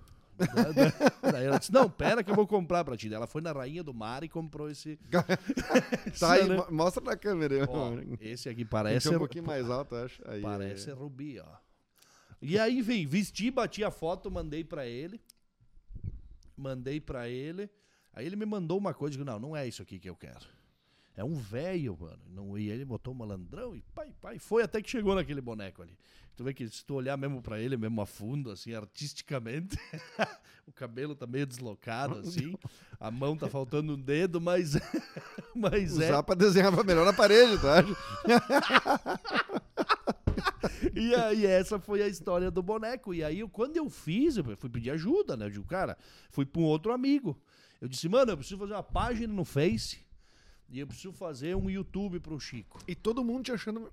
Da- 0.55 0.73
da- 0.73 1.31
Daí 1.33 1.47
ela 1.47 1.59
disse: 1.59 1.73
Não, 1.73 1.89
pera 1.91 2.23
que 2.25 2.31
eu 2.31 2.35
vou 2.35 2.47
comprar 2.47 2.85
pra 2.85 2.97
ti. 2.97 3.09
Daí 3.09 3.17
Ela 3.17 3.27
foi 3.27 3.41
na 3.43 3.53
Rainha 3.53 3.83
do 3.83 3.93
Mar 3.95 4.25
e 4.25 4.29
comprou 4.29 4.71
esse. 4.71 4.99
Tá 6.19 6.33
aí, 6.33 6.49
mo- 6.49 6.67
mostra 6.71 7.03
na 7.05 7.17
câmera. 7.17 7.67
Ó, 7.69 7.93
esse 8.21 8.49
aqui 8.49 8.65
parece. 8.65 9.09
um 9.09 9.19
pouquinho 9.19 9.45
mais 9.45 9.69
alto, 9.71 9.95
acho. 9.97 10.21
Aí, 10.27 10.41
Parece 10.43 10.91
rubi, 10.91 11.39
ó. 11.41 11.47
E 12.43 12.59
aí, 12.59 12.79
enfim, 12.79 13.07
vesti, 13.07 13.51
bati 13.51 13.85
a 13.85 13.91
foto, 13.91 14.31
mandei 14.31 14.65
pra 14.65 14.87
ele. 14.87 15.21
Mandei 16.57 17.01
pra 17.01 17.29
ele. 17.29 17.69
Aí 18.13 18.27
ele 18.27 18.37
me 18.37 18.45
mandou 18.47 18.77
uma 18.79 18.93
coisa, 18.93 19.13
digo, 19.13 19.25
não, 19.25 19.39
não 19.39 19.57
é 19.57 19.67
isso 19.69 19.83
aqui 19.83 19.99
que 19.99 20.09
eu 20.09 20.17
quero. 20.17 20.41
É 21.17 21.25
um 21.25 21.35
velho, 21.35 21.97
mano. 22.01 22.21
Não, 22.29 22.59
e 22.59 22.71
ele 22.71 22.85
botou 22.85 23.13
um 23.13 23.17
malandrão 23.17 23.75
e 23.75 23.83
pai, 23.95 24.13
pai, 24.21 24.39
foi 24.39 24.63
até 24.63 24.81
que 24.81 24.91
chegou 24.91 25.15
naquele 25.15 25.41
boneco 25.41 25.83
ali. 25.83 25.97
Tu 26.37 26.45
vê 26.45 26.55
que 26.55 26.67
se 26.69 26.83
tu 26.85 26.95
olhar 26.95 27.19
mesmo 27.19 27.43
pra 27.43 27.61
ele, 27.61 27.77
mesmo 27.77 28.01
a 28.01 28.07
fundo, 28.07 28.51
assim, 28.51 28.73
artisticamente, 28.73 29.77
o 30.67 30.73
cabelo 30.73 31.15
tá 31.15 31.27
meio 31.27 31.47
deslocado, 31.47 32.21
assim, 32.21 32.57
a 32.99 33.11
mão 33.11 33.37
tá 33.37 33.47
faltando 33.49 33.93
um 33.93 34.01
dedo, 34.01 34.41
mas, 34.41 34.73
mas 35.55 35.99
O 35.99 36.03
é, 36.03 36.09
Zapa 36.09 36.35
desenhava 36.35 36.83
melhor 36.83 37.05
na 37.05 37.13
parede, 37.13 37.59
tá? 37.59 37.85
E 40.95 41.15
aí, 41.15 41.47
essa 41.47 41.79
foi 41.79 42.03
a 42.03 42.09
história 42.09 42.51
do 42.51 42.63
boneco. 42.63 43.13
E 43.13 43.23
aí, 43.23 43.47
quando 43.49 43.77
eu 43.77 43.89
fiz, 43.91 44.37
eu 44.37 44.45
fui 44.57 44.69
pedir 44.71 44.91
ajuda, 44.91 45.37
né? 45.37 45.47
Eu 45.47 45.51
digo, 45.51 45.65
cara, 45.67 45.97
fui 46.31 46.47
pra 46.47 46.61
um 46.61 46.65
outro 46.65 46.93
amigo. 46.93 47.39
Eu 47.81 47.89
disse, 47.89 48.09
mano, 48.09 48.33
eu 48.33 48.37
preciso 48.37 48.59
fazer 48.59 48.73
uma 48.73 48.83
página 48.83 49.33
no 49.33 49.45
Face 49.45 49.99
e 50.71 50.79
eu 50.79 50.87
preciso 50.87 51.13
fazer 51.13 51.57
um 51.57 51.69
YouTube 51.69 52.21
pro 52.21 52.39
Chico. 52.39 52.79
E 52.87 52.95
todo 52.95 53.25
mundo 53.25 53.45
te 53.45 53.53
achando. 53.53 53.91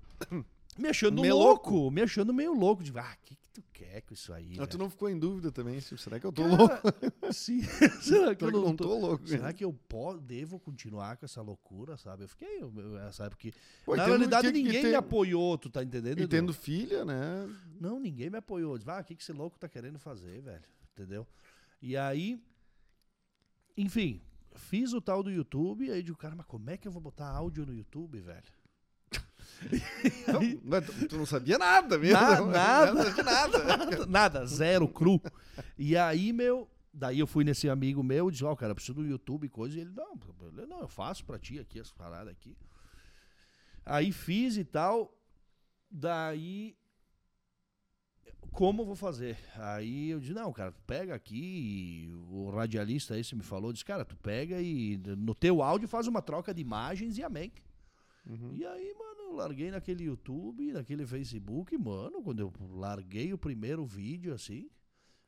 Me 0.78 0.88
achando 0.88 1.20
Meio 1.20 1.36
louco, 1.36 1.90
me 1.90 2.02
achando 2.02 2.32
meio 2.32 2.54
louco. 2.54 2.84
Digo, 2.84 2.98
ah, 3.00 3.12
o 3.20 3.24
que, 3.26 3.34
que 3.34 3.48
tu 3.50 3.60
quer 3.72 4.00
com 4.02 4.14
isso 4.14 4.32
aí? 4.32 4.52
Ah, 4.60 4.66
tu 4.66 4.72
velho?" 4.76 4.84
não 4.84 4.90
ficou 4.90 5.10
em 5.10 5.18
dúvida 5.18 5.50
também? 5.50 5.80
se- 5.80 5.98
Será 5.98 6.20
que 6.20 6.26
eu 6.26 6.30
tô 6.32 6.42
Cara, 6.42 6.56
louco? 6.56 6.76
Sim. 7.34 7.62
Será 8.00 8.32
que 8.32 8.44
Será 8.44 8.56
eu 8.56 8.62
não 8.62 8.76
tô... 8.76 8.96
louco? 8.96 9.26
Será 9.26 9.52
que 9.52 9.64
eu 9.64 9.72
po- 9.72 10.16
devo 10.18 10.60
continuar 10.60 11.16
com 11.16 11.24
essa 11.24 11.42
loucura, 11.42 11.96
sabe? 11.96 12.22
Eu 12.24 12.28
fiquei, 12.28 12.62
eu, 12.62 12.72
eu, 12.76 13.12
sabe, 13.12 13.30
porque 13.30 13.52
Pô, 13.84 13.96
na 13.96 14.04
realidade 14.06 14.52
ninguém 14.52 14.82
tem- 14.82 14.90
me 14.90 14.94
apoiou, 14.94 15.58
tu 15.58 15.68
tá 15.68 15.82
entendendo? 15.82 16.20
E 16.20 16.28
tendo 16.28 16.52
filha, 16.54 17.04
né? 17.04 17.52
Não, 17.80 17.98
ninguém 17.98 18.30
me 18.30 18.38
apoiou. 18.38 18.78
Diz, 18.78 18.86
ah, 18.86 19.00
o 19.00 19.04
que, 19.04 19.16
que 19.16 19.22
esse 19.22 19.32
louco 19.32 19.58
tá 19.58 19.68
querendo 19.68 19.98
fazer, 19.98 20.40
velho? 20.42 20.62
Entendeu? 20.92 21.26
E 21.82 21.96
aí, 21.96 22.40
enfim, 23.76 24.20
fiz 24.58 24.92
o 24.92 25.00
tal 25.00 25.22
do 25.22 25.30
YouTube, 25.30 25.90
aí 25.90 26.02
digo, 26.02 26.18
cara, 26.18 26.34
mas 26.34 26.46
como 26.46 26.68
é 26.70 26.76
que 26.76 26.86
eu 26.86 26.92
vou 26.92 27.00
botar 27.00 27.28
áudio 27.30 27.64
no 27.64 27.74
YouTube, 27.74 28.20
velho? 28.20 28.42
Não, 30.28 30.60
mas 30.62 30.86
tu, 31.08 31.16
não 31.16 31.26
sabia 31.26 31.58
nada 31.58 31.98
mesmo. 31.98 32.20
Na- 32.20 32.40
nada. 32.42 33.22
nada. 33.22 33.64
Nada, 33.64 34.06
nada, 34.06 34.46
zero, 34.46 34.86
cru. 34.86 35.20
E 35.76 35.96
aí, 35.96 36.32
meu, 36.32 36.70
daí 36.92 37.18
eu 37.18 37.26
fui 37.26 37.42
nesse 37.44 37.68
amigo 37.68 38.02
meu, 38.02 38.30
disse, 38.30 38.44
ó, 38.44 38.54
cara, 38.54 38.70
eu 38.72 38.74
preciso 38.76 38.94
do 38.94 39.06
YouTube 39.06 39.46
e 39.46 39.48
coisa, 39.48 39.76
e 39.76 39.80
ele, 39.80 39.90
não, 39.90 40.14
não, 40.66 40.80
eu 40.80 40.88
faço 40.88 41.24
pra 41.24 41.38
ti 41.38 41.58
aqui, 41.58 41.80
as 41.80 41.90
paradas 41.90 42.28
aqui. 42.28 42.56
Aí 43.84 44.12
fiz 44.12 44.56
e 44.56 44.64
tal, 44.64 45.12
daí 45.90 46.76
como 48.52 48.82
eu 48.82 48.86
vou 48.86 48.96
fazer? 48.96 49.38
Aí 49.56 50.10
eu 50.10 50.20
disse, 50.20 50.34
não, 50.34 50.52
cara, 50.52 50.72
tu 50.72 50.82
pega 50.86 51.14
aqui, 51.14 52.10
o 52.30 52.50
radialista 52.50 53.18
esse 53.18 53.34
me 53.34 53.42
falou, 53.42 53.72
disse, 53.72 53.84
cara, 53.84 54.04
tu 54.04 54.16
pega 54.16 54.60
e 54.60 54.96
no 55.16 55.34
teu 55.34 55.62
áudio 55.62 55.88
faz 55.88 56.06
uma 56.06 56.20
troca 56.20 56.52
de 56.52 56.60
imagens 56.60 57.18
e 57.18 57.22
amém. 57.22 57.52
Uhum. 58.26 58.54
E 58.54 58.66
aí, 58.66 58.94
mano, 58.98 59.20
eu 59.30 59.36
larguei 59.36 59.70
naquele 59.70 60.04
YouTube, 60.04 60.72
naquele 60.72 61.06
Facebook, 61.06 61.76
mano, 61.78 62.22
quando 62.22 62.40
eu 62.40 62.52
larguei 62.72 63.32
o 63.32 63.38
primeiro 63.38 63.84
vídeo, 63.86 64.34
assim, 64.34 64.68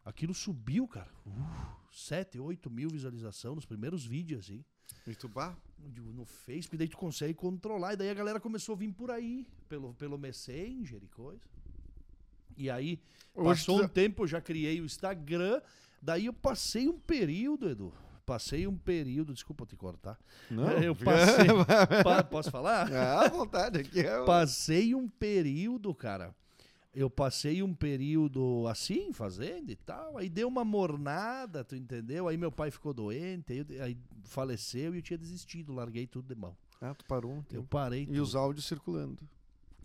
aquilo 0.04 0.34
subiu, 0.34 0.86
cara. 0.86 1.10
Uh, 1.26 1.80
7, 1.92 2.38
8 2.38 2.70
mil 2.70 2.90
visualizações 2.90 3.54
nos 3.54 3.66
primeiros 3.66 4.04
vídeos, 4.04 4.44
assim. 4.44 4.64
E 5.06 5.14
tu, 5.14 5.28
bah, 5.28 5.56
no 5.78 6.24
Facebook, 6.24 6.76
daí 6.76 6.88
tu 6.88 6.96
consegue 6.96 7.34
controlar. 7.34 7.94
E 7.94 7.96
daí 7.96 8.10
a 8.10 8.14
galera 8.14 8.40
começou 8.40 8.74
a 8.74 8.78
vir 8.78 8.92
por 8.92 9.10
aí, 9.10 9.46
pelo, 9.68 9.94
pelo 9.94 10.18
Messenger 10.18 11.02
e 11.02 11.08
coisa. 11.08 11.42
E 12.60 12.70
aí, 12.70 12.98
passou 13.34 13.82
um 13.82 13.88
tempo, 13.88 14.22
eu 14.24 14.26
já 14.26 14.40
criei 14.40 14.80
o 14.80 14.84
Instagram. 14.84 15.60
Daí 16.02 16.26
eu 16.26 16.32
passei 16.32 16.88
um 16.88 16.98
período, 16.98 17.68
Edu. 17.68 17.92
Passei 18.26 18.66
um 18.66 18.76
período, 18.76 19.32
desculpa 19.34 19.66
te 19.66 19.74
cortar. 19.76 20.18
Não, 20.50 20.68
eu 20.82 20.94
passei. 20.96 21.46
Pa- 22.04 22.22
posso 22.22 22.50
falar? 22.50 22.90
Ah, 22.92 23.24
à 23.24 23.28
vontade. 23.28 23.80
Aqui 23.80 24.00
é 24.00 24.20
o- 24.20 24.24
Passei 24.24 24.94
um 24.94 25.08
período, 25.08 25.94
cara. 25.94 26.34
Eu 26.94 27.08
passei 27.08 27.62
um 27.62 27.72
período 27.72 28.66
assim, 28.68 29.12
fazendo 29.12 29.70
e 29.70 29.76
tal. 29.76 30.18
Aí 30.18 30.28
deu 30.28 30.48
uma 30.48 30.64
mornada, 30.64 31.62
tu 31.64 31.76
entendeu? 31.76 32.26
Aí 32.28 32.36
meu 32.36 32.50
pai 32.50 32.70
ficou 32.70 32.92
doente, 32.92 33.52
aí, 33.52 33.58
eu- 33.68 33.84
aí 33.84 33.96
faleceu 34.24 34.92
e 34.94 34.98
eu 34.98 35.02
tinha 35.02 35.18
desistido, 35.18 35.72
larguei 35.72 36.06
tudo 36.06 36.26
de 36.34 36.40
mão. 36.40 36.56
Ah, 36.80 36.94
tu 36.94 37.04
parou 37.04 37.30
um 37.32 37.36
Eu 37.38 37.42
tempo. 37.44 37.66
parei. 37.68 38.08
E 38.10 38.18
os 38.20 38.34
áudios 38.34 38.66
circulando. 38.66 39.18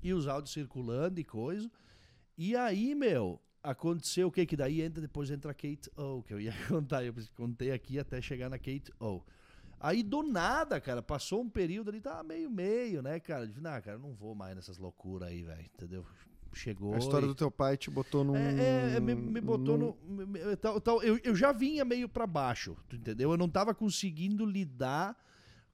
E 0.02 0.14
os 0.14 0.28
áudios 0.28 0.54
circulando 0.54 1.20
e 1.20 1.24
coisa. 1.24 1.70
E 2.38 2.56
aí, 2.56 2.94
meu, 2.94 3.40
aconteceu 3.64 4.28
o 4.28 4.32
que? 4.32 4.46
Que 4.46 4.56
daí 4.56 4.82
entra, 4.82 5.02
depois 5.02 5.32
entra 5.32 5.52
a 5.52 5.54
Kate 5.54 5.90
O, 5.96 6.22
que 6.22 6.34
eu 6.34 6.40
ia 6.40 6.54
contar, 6.68 7.04
eu 7.04 7.14
contei 7.36 7.72
aqui 7.72 7.98
até 7.98 8.22
chegar 8.22 8.50
na 8.50 8.58
Kate 8.58 8.92
O. 9.00 9.22
Aí 9.80 10.02
do 10.02 10.24
nada, 10.24 10.80
cara, 10.80 11.02
passou 11.02 11.42
um 11.42 11.50
período 11.50 11.90
ali, 11.90 12.00
tava 12.00 12.24
meio 12.24 12.50
meio, 12.50 13.02
né, 13.02 13.20
cara? 13.20 13.46
Disse, 13.48 13.62
não, 13.62 13.72
cara, 13.82 13.94
eu 13.94 14.00
não 14.00 14.14
vou 14.14 14.34
mais 14.34 14.56
nessas 14.56 14.78
loucuras 14.78 15.30
aí, 15.30 15.44
velho, 15.44 15.70
entendeu? 15.74 16.06
Chegou. 16.54 16.94
A 16.94 16.98
história 16.98 17.26
e... 17.26 17.28
do 17.28 17.36
teu 17.36 17.52
pai 17.52 17.76
te 17.76 17.92
botou 17.92 18.24
num. 18.24 18.36
É, 18.36 18.96
é 18.96 19.00
me, 19.00 19.14
me, 19.14 19.42
botou 19.42 19.78
num... 19.78 19.94
no. 20.08 20.26
Me, 20.26 20.56
tal, 20.56 20.80
tal, 20.80 21.04
eu, 21.04 21.20
eu 21.24 21.36
já 21.36 21.52
vinha 21.52 21.84
meio 21.84 22.08
para 22.08 22.26
baixo, 22.26 22.78
entendeu? 22.92 23.32
Eu 23.32 23.38
não 23.38 23.50
tava 23.50 23.76
conseguindo 23.76 24.46
lidar 24.46 25.18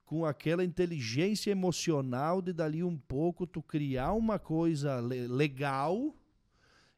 com 0.04 0.26
aquela 0.26 0.64
inteligência 0.64 1.50
emocional 1.50 2.42
de 2.42 2.52
dali 2.52 2.82
um 2.82 2.98
pouco 2.98 3.46
tu 3.46 3.62
criar 3.62 4.12
uma 4.12 4.38
coisa 4.38 5.00
le 5.00 5.28
legal 5.28 6.12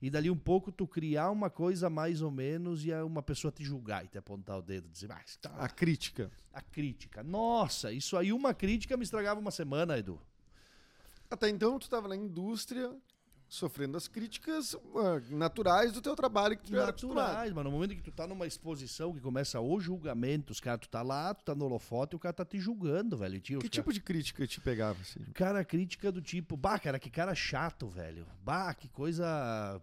e 0.05 0.11
dali 0.11 0.31
um 0.31 0.37
pouco 0.37 0.71
tu 0.71 0.87
criar 0.87 1.31
uma 1.31 1.49
coisa 1.49 1.89
mais 1.89 2.21
ou 2.21 2.31
menos 2.31 2.85
e 2.85 2.93
uma 2.93 3.23
pessoa 3.23 3.51
te 3.51 3.65
julgar 3.65 4.05
e 4.05 4.09
te 4.09 4.19
apontar 4.19 4.59
o 4.59 4.63
dedo, 4.63 4.87
dizer, 4.87 5.11
ah, 5.11 5.25
tá... 5.41 5.49
a 5.57 5.67
crítica. 5.67 6.31
A 6.53 6.61
crítica. 6.61 7.23
Nossa, 7.23 7.91
isso 7.91 8.15
aí 8.15 8.31
uma 8.31 8.53
crítica 8.53 8.99
me 8.99 9.03
estragava 9.03 9.41
uma 9.41 9.51
semana, 9.51 9.97
Edu. 9.97 10.21
Até 11.31 11.49
então 11.49 11.79
tu 11.79 11.85
estava 11.85 12.07
na 12.07 12.15
indústria 12.15 12.95
sofrendo 13.49 13.97
as 13.97 14.09
críticas 14.09 14.75
uh, 14.75 15.21
naturais 15.31 15.93
do 15.93 16.01
teu 16.01 16.17
trabalho 16.17 16.57
que 16.57 16.65
tu 16.65 16.73
Naturais, 16.73 17.53
mas 17.53 17.65
no 17.65 17.71
momento 17.71 17.95
que 17.95 18.03
tu 18.03 18.11
tá 18.11 18.27
numa 18.27 18.47
exposição 18.47 19.13
que 19.13 19.21
começa 19.21 19.61
o 19.61 19.81
julgamento, 19.81 20.53
os 20.53 20.61
caras, 20.61 20.81
tu 20.81 20.89
tá 20.89 21.03
lá, 21.03 21.33
tu 21.35 21.45
tá 21.45 21.55
no 21.55 21.65
holofote 21.67 22.15
e 22.15 22.17
o 22.17 22.19
cara 22.19 22.33
tá 22.33 22.45
te 22.45 22.59
julgando, 22.59 23.17
velho. 23.17 23.41
Que 23.41 23.69
tipo 23.69 23.87
cara... 23.87 23.95
de 23.95 24.01
crítica 24.01 24.47
te 24.47 24.61
pegava, 24.61 25.01
assim? 25.01 25.21
Cara, 25.35 25.65
crítica 25.65 26.11
do 26.11 26.21
tipo, 26.21 26.57
bah, 26.57 26.79
cara, 26.79 26.99
que 26.99 27.11
cara 27.11 27.35
chato, 27.35 27.87
velho. 27.87 28.27
Bah, 28.43 28.75
que 28.75 28.89
coisa... 28.89 29.81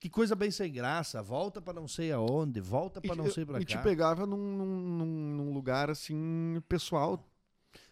Que 0.00 0.08
coisa 0.08 0.36
bem 0.36 0.48
sem 0.48 0.72
graça, 0.72 1.20
volta 1.20 1.60
para 1.60 1.72
não 1.72 1.88
sei 1.88 2.12
aonde, 2.12 2.60
volta 2.60 3.00
para 3.00 3.16
não 3.16 3.28
sei 3.28 3.44
para 3.44 3.56
cá. 3.56 3.62
E 3.62 3.64
te 3.64 3.76
pegava 3.78 4.24
num, 4.24 4.36
num, 4.36 5.06
num 5.06 5.52
lugar 5.52 5.90
assim 5.90 6.62
pessoal 6.68 7.28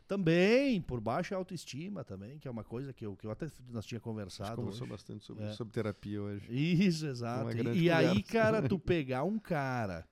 também, 0.06 0.80
por 0.80 1.00
baixa 1.00 1.34
autoestima 1.34 2.04
também, 2.04 2.38
que 2.38 2.46
é 2.46 2.50
uma 2.50 2.62
coisa 2.62 2.92
que 2.92 3.04
eu, 3.04 3.16
que 3.16 3.26
eu 3.26 3.30
até 3.30 3.48
nós 3.68 3.84
tinha 3.84 4.00
conversado. 4.00 4.52
A 4.52 4.54
gente 4.54 4.64
conversou 4.64 4.86
bastante 4.86 5.24
sobre, 5.24 5.44
é. 5.44 5.52
sobre 5.52 5.72
terapia 5.72 6.22
hoje. 6.22 6.46
Isso, 6.50 7.06
exato. 7.06 7.50
E, 7.56 7.84
e 7.84 7.90
aí, 7.90 8.22
cara, 8.22 8.66
tu 8.66 8.78
pegar 8.80 9.24
um 9.24 9.38
cara 9.38 10.06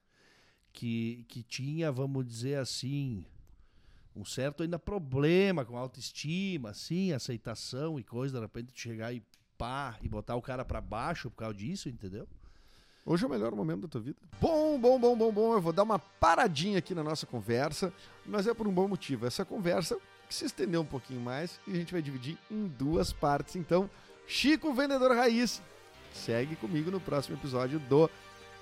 que, 0.73 1.25
que 1.29 1.41
tinha, 1.41 1.91
vamos 1.91 2.25
dizer 2.25 2.55
assim, 2.55 3.25
um 4.15 4.25
certo 4.25 4.63
ainda 4.63 4.77
problema 4.77 5.63
com 5.63 5.77
autoestima, 5.77 6.71
assim, 6.71 7.13
aceitação 7.13 7.99
e 7.99 8.03
coisa, 8.03 8.37
de 8.37 8.41
repente 8.41 8.73
tu 8.73 8.79
chegar 8.79 9.13
e 9.13 9.23
pá, 9.57 9.97
e 10.01 10.09
botar 10.09 10.35
o 10.35 10.41
cara 10.41 10.65
para 10.65 10.81
baixo 10.81 11.29
por 11.29 11.37
causa 11.37 11.55
disso, 11.55 11.87
entendeu? 11.87 12.27
Hoje 13.07 13.23
é 13.23 13.27
o 13.27 13.29
melhor 13.29 13.53
momento 13.53 13.81
da 13.81 13.87
tua 13.87 14.01
vida. 14.01 14.17
Bom, 14.41 14.79
bom, 14.79 14.99
bom, 14.99 15.15
bom, 15.15 15.31
bom. 15.31 15.53
Eu 15.53 15.61
vou 15.61 15.71
dar 15.71 15.83
uma 15.83 15.99
paradinha 15.99 16.79
aqui 16.79 16.95
na 16.95 17.03
nossa 17.03 17.27
conversa, 17.27 17.93
mas 18.25 18.47
é 18.47 18.53
por 18.53 18.67
um 18.67 18.73
bom 18.73 18.87
motivo. 18.87 19.27
Essa 19.27 19.45
conversa 19.45 19.95
que 20.27 20.33
se 20.33 20.45
estendeu 20.45 20.81
um 20.81 20.85
pouquinho 20.85 21.21
mais 21.21 21.59
e 21.67 21.71
a 21.71 21.75
gente 21.75 21.93
vai 21.93 22.01
dividir 22.01 22.35
em 22.49 22.65
duas 22.67 23.13
partes. 23.13 23.55
Então, 23.55 23.87
Chico 24.25 24.73
Vendedor 24.73 25.15
Raiz, 25.15 25.61
segue 26.11 26.55
comigo 26.55 26.89
no 26.89 26.99
próximo 26.99 27.37
episódio 27.37 27.77
do 27.77 28.09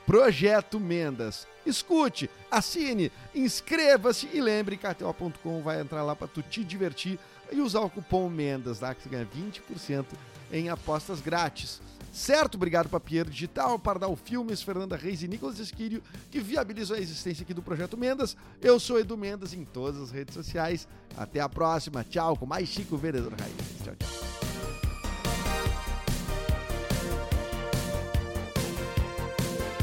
Projeto 0.05 0.77
Mendas. 0.77 1.47
Escute, 1.65 2.29
assine, 2.51 3.13
inscreva-se 3.33 4.27
e 4.33 4.41
lembre 4.41 4.75
KTO.com 4.75 5.61
vai 5.61 5.79
entrar 5.79 6.03
lá 6.03 6.17
para 6.17 6.27
tu 6.27 6.41
te 6.41 6.65
divertir 6.65 7.17
e 7.49 7.61
usar 7.61 7.79
o 7.79 7.89
cupom 7.89 8.29
Mendas, 8.29 8.81
lá 8.81 8.93
que 8.93 9.03
você 9.03 9.09
ganha 9.09 9.25
20% 9.25 10.05
em 10.51 10.67
apostas 10.67 11.21
grátis. 11.21 11.81
Certo, 12.11 12.55
obrigado 12.55 12.89
Papier 12.89 13.27
Digital, 13.29 13.77
Pardal 13.79 14.15
Filmes, 14.15 14.61
Fernanda 14.61 14.95
Reis 14.95 15.23
e 15.23 15.27
Nicolas 15.27 15.59
Esquírio, 15.59 16.01
que 16.29 16.39
viabilizam 16.39 16.97
a 16.97 16.99
existência 16.99 17.43
aqui 17.43 17.53
do 17.53 17.61
Projeto 17.61 17.97
Mendas. 17.97 18.35
Eu 18.61 18.79
sou 18.79 18.99
Edu 18.99 19.17
Mendas 19.17 19.53
em 19.53 19.63
todas 19.63 20.01
as 20.01 20.11
redes 20.11 20.33
sociais. 20.33 20.87
Até 21.15 21.39
a 21.39 21.49
próxima. 21.49 22.03
Tchau, 22.03 22.35
com 22.37 22.45
mais 22.45 22.67
Chico 22.67 22.97
Vendedor 22.97 23.33
Raiz. 23.33 23.53
Tchau, 23.83 23.95
tchau. 23.95 24.52